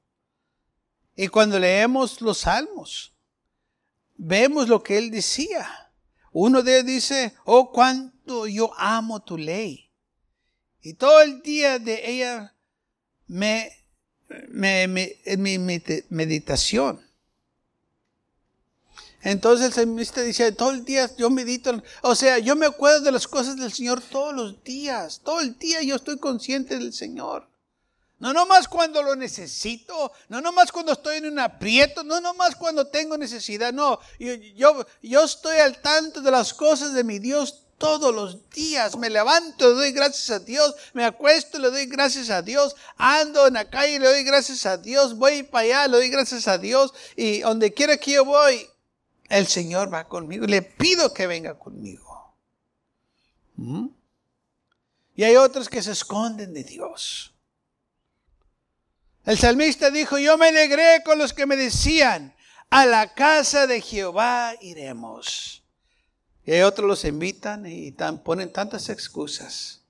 Y 1.17 1.29
cuando 1.29 1.59
leemos 1.59 2.21
los 2.21 2.39
salmos, 2.39 3.15
vemos 4.17 4.69
lo 4.69 4.83
que 4.83 4.99
él 4.99 5.11
decía. 5.11 5.93
Uno 6.31 6.63
de 6.63 6.75
ellos 6.75 6.87
dice, 6.87 7.35
oh, 7.45 7.73
cuánto 7.73 8.47
yo 8.47 8.73
amo 8.77 9.21
tu 9.21 9.37
ley. 9.37 9.91
Y 10.81 10.95
todo 10.95 11.23
el 11.23 11.43
día 11.43 11.79
de 11.79 12.09
ella 12.09 12.55
me, 13.27 13.71
en 14.29 15.43
mi 15.43 15.59
meditación. 16.09 17.09
Entonces 19.23 19.67
el 19.67 19.73
salmista 19.73 20.23
dice, 20.23 20.53
todo 20.53 20.71
el 20.71 20.85
día 20.85 21.11
yo 21.17 21.29
medito, 21.29 21.83
o 22.03 22.14
sea, 22.14 22.38
yo 22.38 22.55
me 22.55 22.67
acuerdo 22.67 23.01
de 23.01 23.12
las 23.12 23.27
cosas 23.27 23.57
del 23.57 23.73
Señor 23.73 24.01
todos 24.01 24.33
los 24.33 24.62
días, 24.62 25.21
todo 25.25 25.41
el 25.41 25.59
día 25.59 25.83
yo 25.83 25.97
estoy 25.97 26.19
consciente 26.19 26.79
del 26.79 26.93
Señor. 26.93 27.49
No 28.21 28.33
nomás 28.33 28.67
cuando 28.67 29.03
lo 29.03 29.14
necesito, 29.17 30.12
no 30.29 30.41
nomás 30.41 30.73
cuando 30.73 30.93
estoy 30.93 31.19
en 31.19 31.27
un 31.27 31.38
aprieto, 31.38 32.03
no 32.03 32.21
nomás 32.21 32.57
cuando 32.57 32.88
tengo 32.88 33.17
necesidad, 33.17 33.73
no, 33.73 34.01
yo, 34.19 34.35
yo, 34.35 34.87
yo 35.03 35.25
estoy 35.25 35.59
al 35.59 35.81
tanto 35.81 36.21
de 36.21 36.31
las 36.31 36.53
cosas 36.55 36.95
de 36.95 37.05
mi 37.05 37.19
Dios 37.19 37.64
todos 37.79 38.14
los 38.14 38.51
días. 38.51 38.97
Me 38.97 39.09
levanto, 39.09 39.69
le 39.71 39.75
doy 39.75 39.93
gracias 39.93 40.31
a 40.31 40.38
Dios. 40.41 40.75
Me 40.93 41.05
acuesto, 41.05 41.59
le 41.59 41.71
doy 41.71 41.87
gracias 41.87 42.31
a 42.31 42.43
Dios. 42.43 42.77
Ando 42.97 43.47
en 43.47 43.55
la 43.55 43.71
calle, 43.71 43.99
le 43.99 44.07
doy 44.07 44.25
gracias 44.25 44.67
a 44.67 44.77
Dios. 44.77 45.17
Voy 45.17 45.45
para 45.45 45.64
allá, 45.64 45.88
le 45.88 45.97
doy 45.97 46.09
gracias 46.11 46.49
a 46.49 46.59
Dios. 46.59 46.93
Y 47.17 47.41
donde 47.41 47.73
quiera 47.73 47.97
que 47.97 48.12
yo 48.12 48.25
voy, 48.25 48.67
el 49.29 49.47
Señor 49.47 49.93
va 49.93 50.09
conmigo. 50.09 50.47
Le 50.47 50.62
pido 50.62 51.14
que 51.14 51.27
venga 51.27 51.59
conmigo. 51.59 52.35
¿Mm? 53.57 53.88
Y 55.14 55.25
hay 55.25 55.37
otros 55.37 55.69
que 55.69 55.83
se 55.83 55.93
esconden 55.93 56.53
de 56.53 56.64
Dios. 56.64 57.35
El 59.25 59.37
salmista 59.37 59.91
dijo, 59.91 60.19
yo 60.19 60.38
me 60.38 60.49
alegré 60.49 61.03
con 61.05 61.19
los 61.19 61.33
que 61.33 61.45
me 61.45 61.57
decían, 61.57 62.35
a 62.71 62.87
la 62.87 63.14
casa 63.14 63.67
de 63.67 63.81
Jehová 63.81 64.55
iremos. 64.61 65.58
Y 66.49 66.53
hay 66.53 66.63
otros 66.63 66.89
los 66.89 67.05
invitan 67.05 67.67
y 67.67 67.93
ponen 68.25 68.51
tantas 68.51 68.89
excusas. 68.89 69.83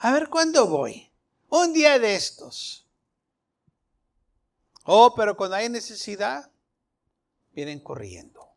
A 0.00 0.10
ver 0.10 0.28
cuándo 0.28 0.66
voy. 0.66 1.08
Un 1.48 1.72
día 1.72 1.96
de 2.00 2.16
estos. 2.16 2.88
Oh, 4.82 5.14
pero 5.14 5.36
cuando 5.36 5.54
hay 5.54 5.68
necesidad, 5.68 6.50
vienen 7.54 7.78
corriendo. 7.78 8.48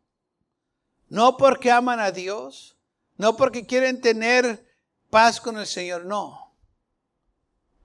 No 1.08 1.36
porque 1.36 1.70
aman 1.70 2.00
a 2.00 2.10
Dios, 2.10 2.76
no 3.16 3.36
porque 3.36 3.64
quieren 3.64 4.00
tener 4.00 4.66
paz 5.08 5.40
con 5.40 5.56
el 5.56 5.68
Señor, 5.68 6.04
no. 6.04 6.52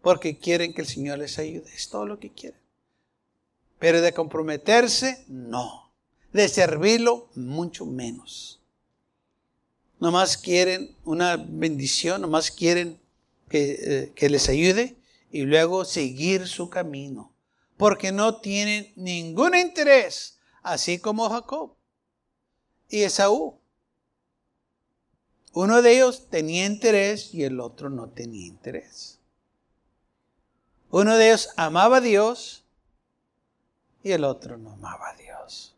Porque 0.02 0.40
quieren 0.40 0.74
que 0.74 0.82
el 0.82 0.88
Señor 0.88 1.20
les 1.20 1.38
ayude, 1.38 1.72
es 1.72 1.88
todo 1.88 2.08
lo 2.08 2.18
que 2.18 2.32
quieren. 2.32 2.60
Pero 3.78 4.02
de 4.02 4.12
comprometerse, 4.12 5.24
no. 5.28 5.92
De 6.34 6.48
servirlo, 6.48 7.30
mucho 7.36 7.86
menos. 7.86 8.61
Nomás 10.02 10.36
quieren 10.36 10.98
una 11.06 11.38
bendición, 11.38 12.22
nomás 12.22 12.50
quieren 12.50 13.00
que, 13.48 13.78
eh, 13.80 14.12
que 14.16 14.32
les 14.32 14.50
ayude 14.50 14.98
y 15.30 15.44
luego 15.44 15.86
seguir 15.86 16.48
su 16.48 16.72
camino. 16.72 17.32
Porque 17.78 18.12
no 18.12 18.42
tienen 18.42 18.92
ningún 18.96 19.56
interés, 19.56 20.40
así 20.64 20.98
como 20.98 21.30
Jacob 21.30 21.76
y 22.90 23.04
Esaú. 23.04 23.60
Uno 25.54 25.84
de 25.84 25.94
ellos 25.94 26.28
tenía 26.30 26.66
interés 26.66 27.32
y 27.32 27.44
el 27.44 27.60
otro 27.60 27.92
no 27.92 28.10
tenía 28.10 28.48
interés. 28.48 29.20
Uno 30.90 31.16
de 31.16 31.28
ellos 31.28 31.50
amaba 31.58 31.98
a 31.98 32.02
Dios 32.02 32.66
y 34.02 34.14
el 34.14 34.24
otro 34.24 34.58
no 34.58 34.72
amaba 34.72 35.10
a 35.12 35.16
Dios. 35.16 35.76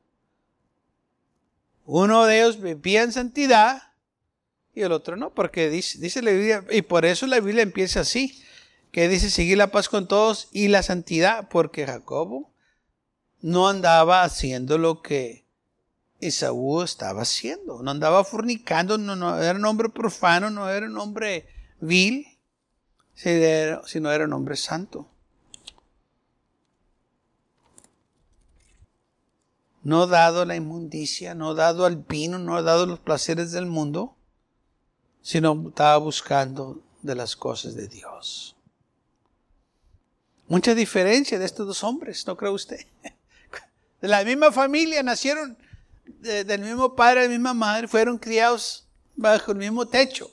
Uno 1.85 2.25
de 2.25 2.39
ellos 2.39 2.61
vivía 2.61 3.03
en 3.03 3.11
santidad 3.11 3.92
y 4.73 4.81
el 4.81 4.91
otro 4.91 5.15
no, 5.15 5.33
porque 5.33 5.69
dice, 5.69 5.99
dice 5.99 6.21
la 6.21 6.31
Biblia, 6.31 6.65
y 6.71 6.81
por 6.81 7.05
eso 7.05 7.27
la 7.27 7.39
Biblia 7.39 7.61
empieza 7.61 8.01
así, 8.01 8.43
que 8.91 9.07
dice 9.07 9.29
seguir 9.29 9.57
la 9.57 9.71
paz 9.71 9.89
con 9.89 10.07
todos 10.07 10.49
y 10.51 10.67
la 10.67 10.83
santidad, 10.83 11.49
porque 11.49 11.85
Jacobo 11.85 12.51
no 13.41 13.67
andaba 13.67 14.23
haciendo 14.23 14.77
lo 14.77 15.01
que 15.01 15.43
Esaú 16.19 16.81
estaba 16.81 17.23
haciendo. 17.23 17.83
No 17.83 17.91
andaba 17.91 18.23
fornicando, 18.23 18.97
no, 18.97 19.41
era 19.41 19.57
un 19.57 19.65
hombre 19.65 19.89
profano, 19.89 20.49
no 20.49 20.69
era 20.69 20.85
un 20.85 20.97
hombre 20.97 21.47
vil, 21.79 22.25
sino 23.15 24.11
era 24.11 24.25
un 24.25 24.33
hombre 24.33 24.55
santo. 24.55 25.07
No 29.83 30.07
dado 30.07 30.45
la 30.45 30.55
inmundicia, 30.55 31.35
no 31.35 31.55
dado 31.55 31.85
al 31.85 31.97
vino, 31.97 32.39
no 32.39 32.61
dado 32.63 32.85
los 32.85 32.99
placeres 32.99 33.51
del 33.51 33.65
mundo, 33.65 34.15
sino 35.23 35.69
estaba 35.69 35.97
buscando 35.97 36.83
de 37.01 37.15
las 37.15 37.35
cosas 37.35 37.73
de 37.73 37.87
Dios. 37.87 38.55
Mucha 40.47 40.75
diferencia 40.75 41.39
de 41.39 41.45
estos 41.45 41.65
dos 41.65 41.83
hombres, 41.83 42.27
¿no 42.27 42.37
cree 42.37 42.51
usted? 42.51 42.85
De 44.01 44.09
la 44.09 44.25
misma 44.25 44.51
familia 44.51 45.01
nacieron 45.01 45.57
del 46.03 46.59
mismo 46.59 46.93
padre, 46.93 47.21
de 47.21 47.27
la 47.27 47.31
misma 47.31 47.53
madre, 47.53 47.87
fueron 47.87 48.17
criados 48.17 48.85
bajo 49.15 49.53
el 49.53 49.57
mismo 49.57 49.87
techo. 49.87 50.29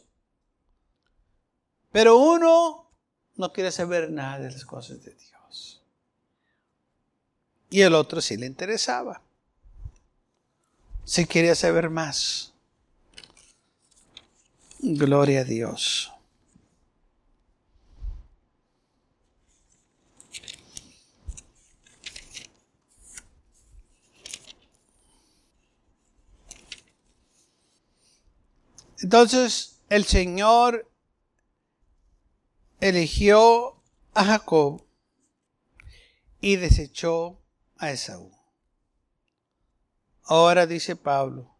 Pero 1.93 2.17
uno 2.17 2.91
no 3.37 3.53
quiere 3.53 3.71
saber 3.71 4.11
nada 4.11 4.41
de 4.41 4.51
las 4.51 4.65
cosas 4.65 5.05
de 5.05 5.15
Dios. 5.15 5.85
Y 7.71 7.83
el 7.83 7.95
otro 7.95 8.21
sí 8.21 8.37
le 8.37 8.47
interesaba. 8.47 9.23
Sí 11.05 11.27
quería 11.27 11.55
saber 11.55 11.91
más. 11.91 12.50
Gloria 14.83 15.41
a 15.41 15.45
Dios. 15.45 16.11
Entonces, 29.03 29.81
el 29.89 30.05
Señor 30.05 30.91
eligió 32.81 33.83
a 34.15 34.25
Jacob 34.25 34.83
y 36.41 36.57
desechó 36.57 37.39
a 37.77 37.91
Esaú. 37.91 38.31
Ahora 40.25 40.67
dice 40.67 40.97
Pablo 40.97 41.55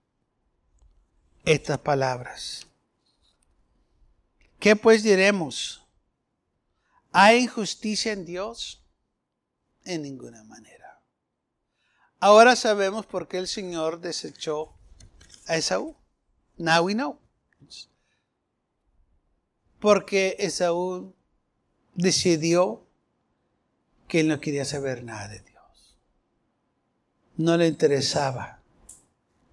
estas 1.45 1.79
palabras. 1.79 2.70
¿Qué 4.61 4.77
pues 4.77 5.03
diremos? 5.03 5.83
¿Hay 7.13 7.45
injusticia 7.45 8.13
en 8.13 8.27
Dios? 8.27 8.85
En 9.85 10.03
ninguna 10.03 10.45
manera. 10.45 11.03
Ahora 12.21 12.55
sabemos 12.55 13.07
por 13.07 13.27
qué 13.27 13.39
el 13.39 13.49
Señor 13.49 14.01
desechó 14.01 14.75
a 15.47 15.57
Esaú. 15.57 15.97
Now 16.59 16.85
we 16.85 16.93
know. 16.93 17.19
Porque 19.81 20.37
Esaú 20.39 21.15
decidió 21.95 22.87
que 24.09 24.21
él 24.21 24.29
no 24.29 24.41
quería 24.41 24.67
saber 24.67 25.03
nada 25.03 25.29
de 25.29 25.41
Dios. 25.41 25.97
No 27.39 27.57
le 27.57 27.67
interesaba 27.67 28.61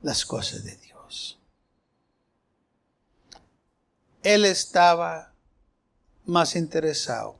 las 0.02 0.26
cosas 0.26 0.66
de 0.66 0.76
Dios. 0.76 1.37
Él 4.28 4.44
estaba 4.44 5.32
más 6.26 6.58
interesado 6.58 7.40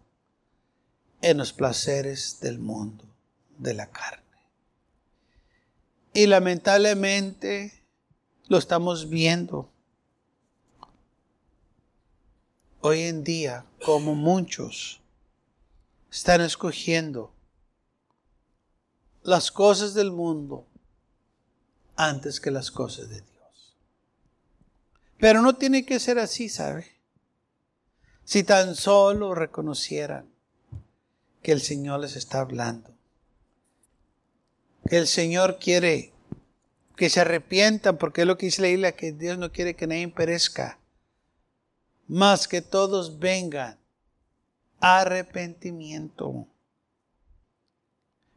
en 1.22 1.38
los 1.38 1.52
placeres 1.52 2.40
del 2.40 2.60
mundo, 2.60 3.04
de 3.58 3.74
la 3.74 3.92
carne. 3.92 4.24
Y 6.14 6.28
lamentablemente 6.28 7.84
lo 8.48 8.58
estamos 8.58 9.10
viendo 9.10 9.70
hoy 12.80 13.02
en 13.02 13.26
día 13.26 13.66
como 13.84 14.16
muchos 14.16 15.02
están 16.10 16.40
escogiendo 16.40 17.34
las 19.24 19.52
cosas 19.52 19.94
del 19.94 20.14
mundo 20.14 20.66
antes 21.98 22.40
que 22.40 22.50
las 22.50 22.72
cosas 22.72 23.10
de 23.10 23.20
Dios. 23.20 23.37
Pero 25.20 25.42
no 25.42 25.56
tiene 25.56 25.86
que 25.86 26.00
ser 26.00 26.20
así, 26.20 26.50
¿sabe? 26.50 26.88
Si 28.24 28.44
tan 28.44 28.76
solo 28.76 29.34
reconocieran 29.34 30.30
que 31.42 31.52
el 31.52 31.62
Señor 31.62 32.02
les 32.02 32.16
está 32.16 32.42
hablando, 32.42 32.94
que 34.88 34.98
el 34.98 35.08
Señor 35.08 35.60
quiere 35.60 36.14
que 36.96 37.10
se 37.10 37.22
arrepientan, 37.22 37.98
porque 37.98 38.22
es 38.22 38.28
lo 38.28 38.38
que 38.38 38.48
dice 38.48 38.62
la 38.62 38.70
isla, 38.70 38.92
que 38.92 39.12
Dios 39.12 39.38
no 39.38 39.52
quiere 39.52 39.76
que 39.76 39.88
nadie 39.88 40.08
perezca, 40.08 40.80
más 42.08 42.48
que 42.48 42.62
todos 42.62 43.20
vengan 43.20 43.78
arrepentimiento. 44.80 46.48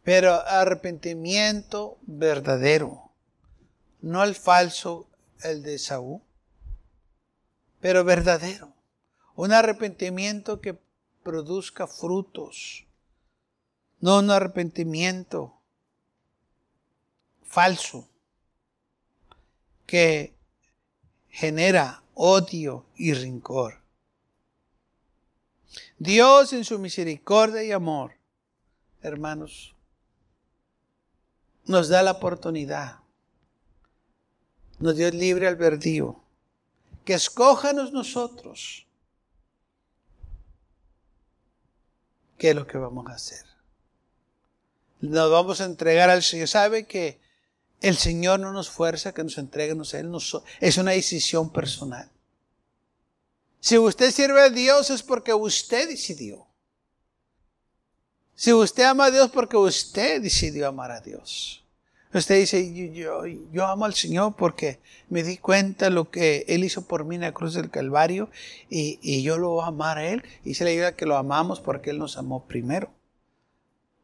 Pero 0.03 0.35
arrepentimiento 0.47 1.99
verdadero, 2.03 3.11
no 4.01 4.25
el 4.25 4.35
falso, 4.35 5.09
el 5.43 5.63
de 5.63 5.79
Saúl, 5.79 6.21
pero 7.81 8.05
verdadero. 8.05 8.73
Un 9.35 9.53
arrepentimiento 9.53 10.61
que 10.61 10.79
produzca 11.23 11.87
frutos, 11.87 12.85
no 14.01 14.19
un 14.19 14.31
arrepentimiento 14.31 15.55
falso 17.43 18.09
que 19.87 20.35
genera 21.29 22.03
odio 22.15 22.87
y 22.97 23.13
rencor. 23.13 23.81
Dios 25.99 26.53
en 26.53 26.65
su 26.65 26.79
misericordia 26.79 27.63
y 27.63 27.73
amor, 27.73 28.13
hermanos, 29.03 29.75
nos 31.65 31.89
da 31.89 32.03
la 32.03 32.13
oportunidad, 32.13 33.01
nos 34.79 34.97
dio 34.97 35.09
el 35.09 35.19
libre 35.19 35.47
albedrío, 35.47 36.21
que 37.05 37.15
escójanos 37.15 37.93
nosotros 37.93 38.87
qué 42.39 42.51
es 42.51 42.57
lo 42.57 42.67
que 42.67 42.79
vamos 42.79 43.07
a 43.07 43.15
hacer. 43.15 43.45
Nos 45.01 45.31
vamos 45.31 45.61
a 45.61 45.67
entregar 45.67 46.11
al 46.11 46.23
Señor. 46.23 46.49
¿Sabe 46.49 46.87
que 46.87 47.21
el 47.81 47.97
Señor 47.97 48.41
no 48.41 48.53
nos 48.53 48.71
fuerza 48.71 49.13
que 49.13 49.23
nos 49.23 49.39
entreguemos 49.39 49.95
a 49.95 50.01
Él? 50.01 50.11
es 50.61 50.79
una 50.79 50.93
decisión 50.93 51.51
personal. 51.51 52.11
Si 53.61 53.77
usted 53.77 54.11
sirve 54.11 54.41
a 54.41 54.49
Dios 54.49 54.91
es 54.91 55.03
porque 55.03 55.35
usted 55.35 55.89
decidió. 55.89 56.47
Si 58.35 58.53
usted 58.55 58.85
ama 58.85 59.07
a 59.07 59.11
Dios 59.11 59.31
porque 59.31 59.59
usted 59.59 60.23
decidió 60.23 60.67
amar 60.67 60.91
a 60.91 61.01
Dios. 61.01 61.60
Usted 62.13 62.41
dice, 62.41 62.93
yo, 62.93 63.25
yo, 63.27 63.67
amo 63.67 63.85
al 63.85 63.95
Señor 63.95 64.35
porque 64.37 64.81
me 65.09 65.23
di 65.23 65.37
cuenta 65.37 65.91
lo 65.91 66.11
que 66.11 66.45
Él 66.49 66.65
hizo 66.65 66.87
por 66.87 67.05
mí 67.05 67.15
en 67.15 67.21
la 67.21 67.33
cruz 67.33 67.55
del 67.55 67.71
Calvario 67.71 68.31
y, 68.69 68.99
y 69.01 69.23
yo 69.23 69.39
lo 69.39 69.51
voy 69.51 69.65
a 69.65 69.69
amar 69.69 69.99
a 69.99 70.09
Él. 70.09 70.25
Y 70.45 70.55
se 70.55 70.65
le 70.65 70.73
diga 70.73 70.97
que 70.97 71.07
lo 71.07 71.17
amamos 71.17 71.61
porque 71.61 71.91
Él 71.91 71.99
nos 71.99 72.17
amó 72.17 72.47
primero. 72.47 72.91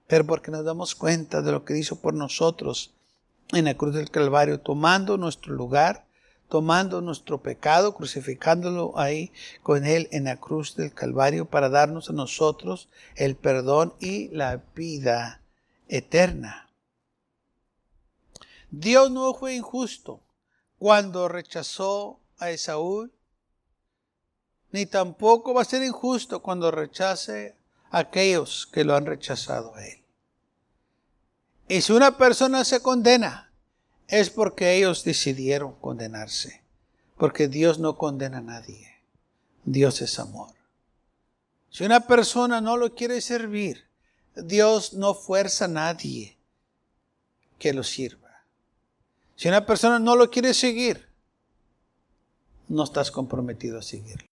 Pero 0.06 0.24
porque 0.24 0.52
nos 0.52 0.64
damos 0.64 0.94
cuenta 0.94 1.42
de 1.42 1.50
lo 1.50 1.64
que 1.64 1.76
hizo 1.76 2.00
por 2.00 2.14
nosotros 2.14 2.94
en 3.52 3.64
la 3.64 3.74
cruz 3.74 3.94
del 3.94 4.10
Calvario, 4.10 4.60
tomando 4.60 5.16
nuestro 5.18 5.54
lugar 5.54 6.06
tomando 6.48 7.00
nuestro 7.00 7.42
pecado, 7.42 7.94
crucificándolo 7.94 8.98
ahí 8.98 9.32
con 9.62 9.84
Él 9.84 10.08
en 10.12 10.24
la 10.24 10.36
cruz 10.36 10.76
del 10.76 10.92
Calvario 10.92 11.46
para 11.46 11.68
darnos 11.68 12.10
a 12.10 12.12
nosotros 12.12 12.88
el 13.16 13.36
perdón 13.36 13.94
y 14.00 14.28
la 14.28 14.62
vida 14.74 15.40
eterna. 15.88 16.65
Dios 18.70 19.10
no 19.10 19.34
fue 19.34 19.54
injusto 19.54 20.20
cuando 20.78 21.28
rechazó 21.28 22.20
a 22.38 22.50
Esaú, 22.50 23.10
ni 24.72 24.86
tampoco 24.86 25.54
va 25.54 25.62
a 25.62 25.64
ser 25.64 25.82
injusto 25.82 26.42
cuando 26.42 26.70
rechace 26.70 27.56
a 27.90 28.00
aquellos 28.00 28.66
que 28.66 28.84
lo 28.84 28.94
han 28.94 29.06
rechazado 29.06 29.74
a 29.74 29.86
Él. 29.86 30.02
Y 31.68 31.80
si 31.80 31.92
una 31.92 32.16
persona 32.16 32.64
se 32.64 32.80
condena, 32.80 33.50
es 34.08 34.30
porque 34.30 34.74
ellos 34.74 35.04
decidieron 35.04 35.74
condenarse. 35.74 36.62
Porque 37.16 37.48
Dios 37.48 37.78
no 37.78 37.96
condena 37.96 38.38
a 38.38 38.42
nadie. 38.42 39.00
Dios 39.64 40.00
es 40.00 40.18
amor. 40.18 40.54
Si 41.70 41.84
una 41.84 42.06
persona 42.06 42.60
no 42.60 42.76
lo 42.76 42.94
quiere 42.94 43.20
servir, 43.20 43.84
Dios 44.36 44.92
no 44.92 45.14
fuerza 45.14 45.64
a 45.64 45.68
nadie 45.68 46.36
que 47.58 47.72
lo 47.72 47.82
sirva. 47.82 48.25
Si 49.36 49.48
una 49.48 49.66
persona 49.66 49.98
no 49.98 50.16
lo 50.16 50.30
quiere 50.30 50.54
seguir, 50.54 51.06
no 52.68 52.84
estás 52.84 53.10
comprometido 53.10 53.78
a 53.78 53.82
seguirlo. 53.82 54.26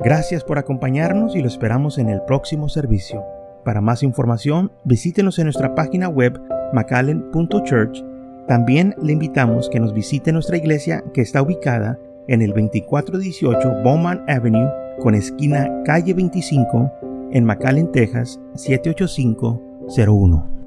Gracias 0.00 0.42
por 0.44 0.58
acompañarnos 0.58 1.36
y 1.36 1.42
lo 1.42 1.46
esperamos 1.46 1.98
en 1.98 2.08
el 2.08 2.22
próximo 2.22 2.70
servicio. 2.70 3.22
Para 3.64 3.80
más 3.82 4.02
información, 4.02 4.72
visítenos 4.84 5.38
en 5.38 5.44
nuestra 5.44 5.74
página 5.74 6.08
web 6.08 6.40
macallen.church. 6.72 8.02
También 8.48 8.96
le 9.00 9.12
invitamos 9.12 9.68
que 9.68 9.78
nos 9.78 9.92
visite 9.92 10.32
nuestra 10.32 10.56
iglesia 10.56 11.04
que 11.12 11.20
está 11.20 11.42
ubicada 11.42 11.98
en 12.28 12.40
el 12.40 12.48
2418 12.48 13.82
Bowman 13.84 14.24
Avenue 14.26 14.70
con 15.00 15.14
esquina 15.14 15.70
calle 15.84 16.14
25 16.14 17.30
en 17.32 17.44
McAllen, 17.44 17.92
Texas 17.92 18.40
01. 19.92 20.61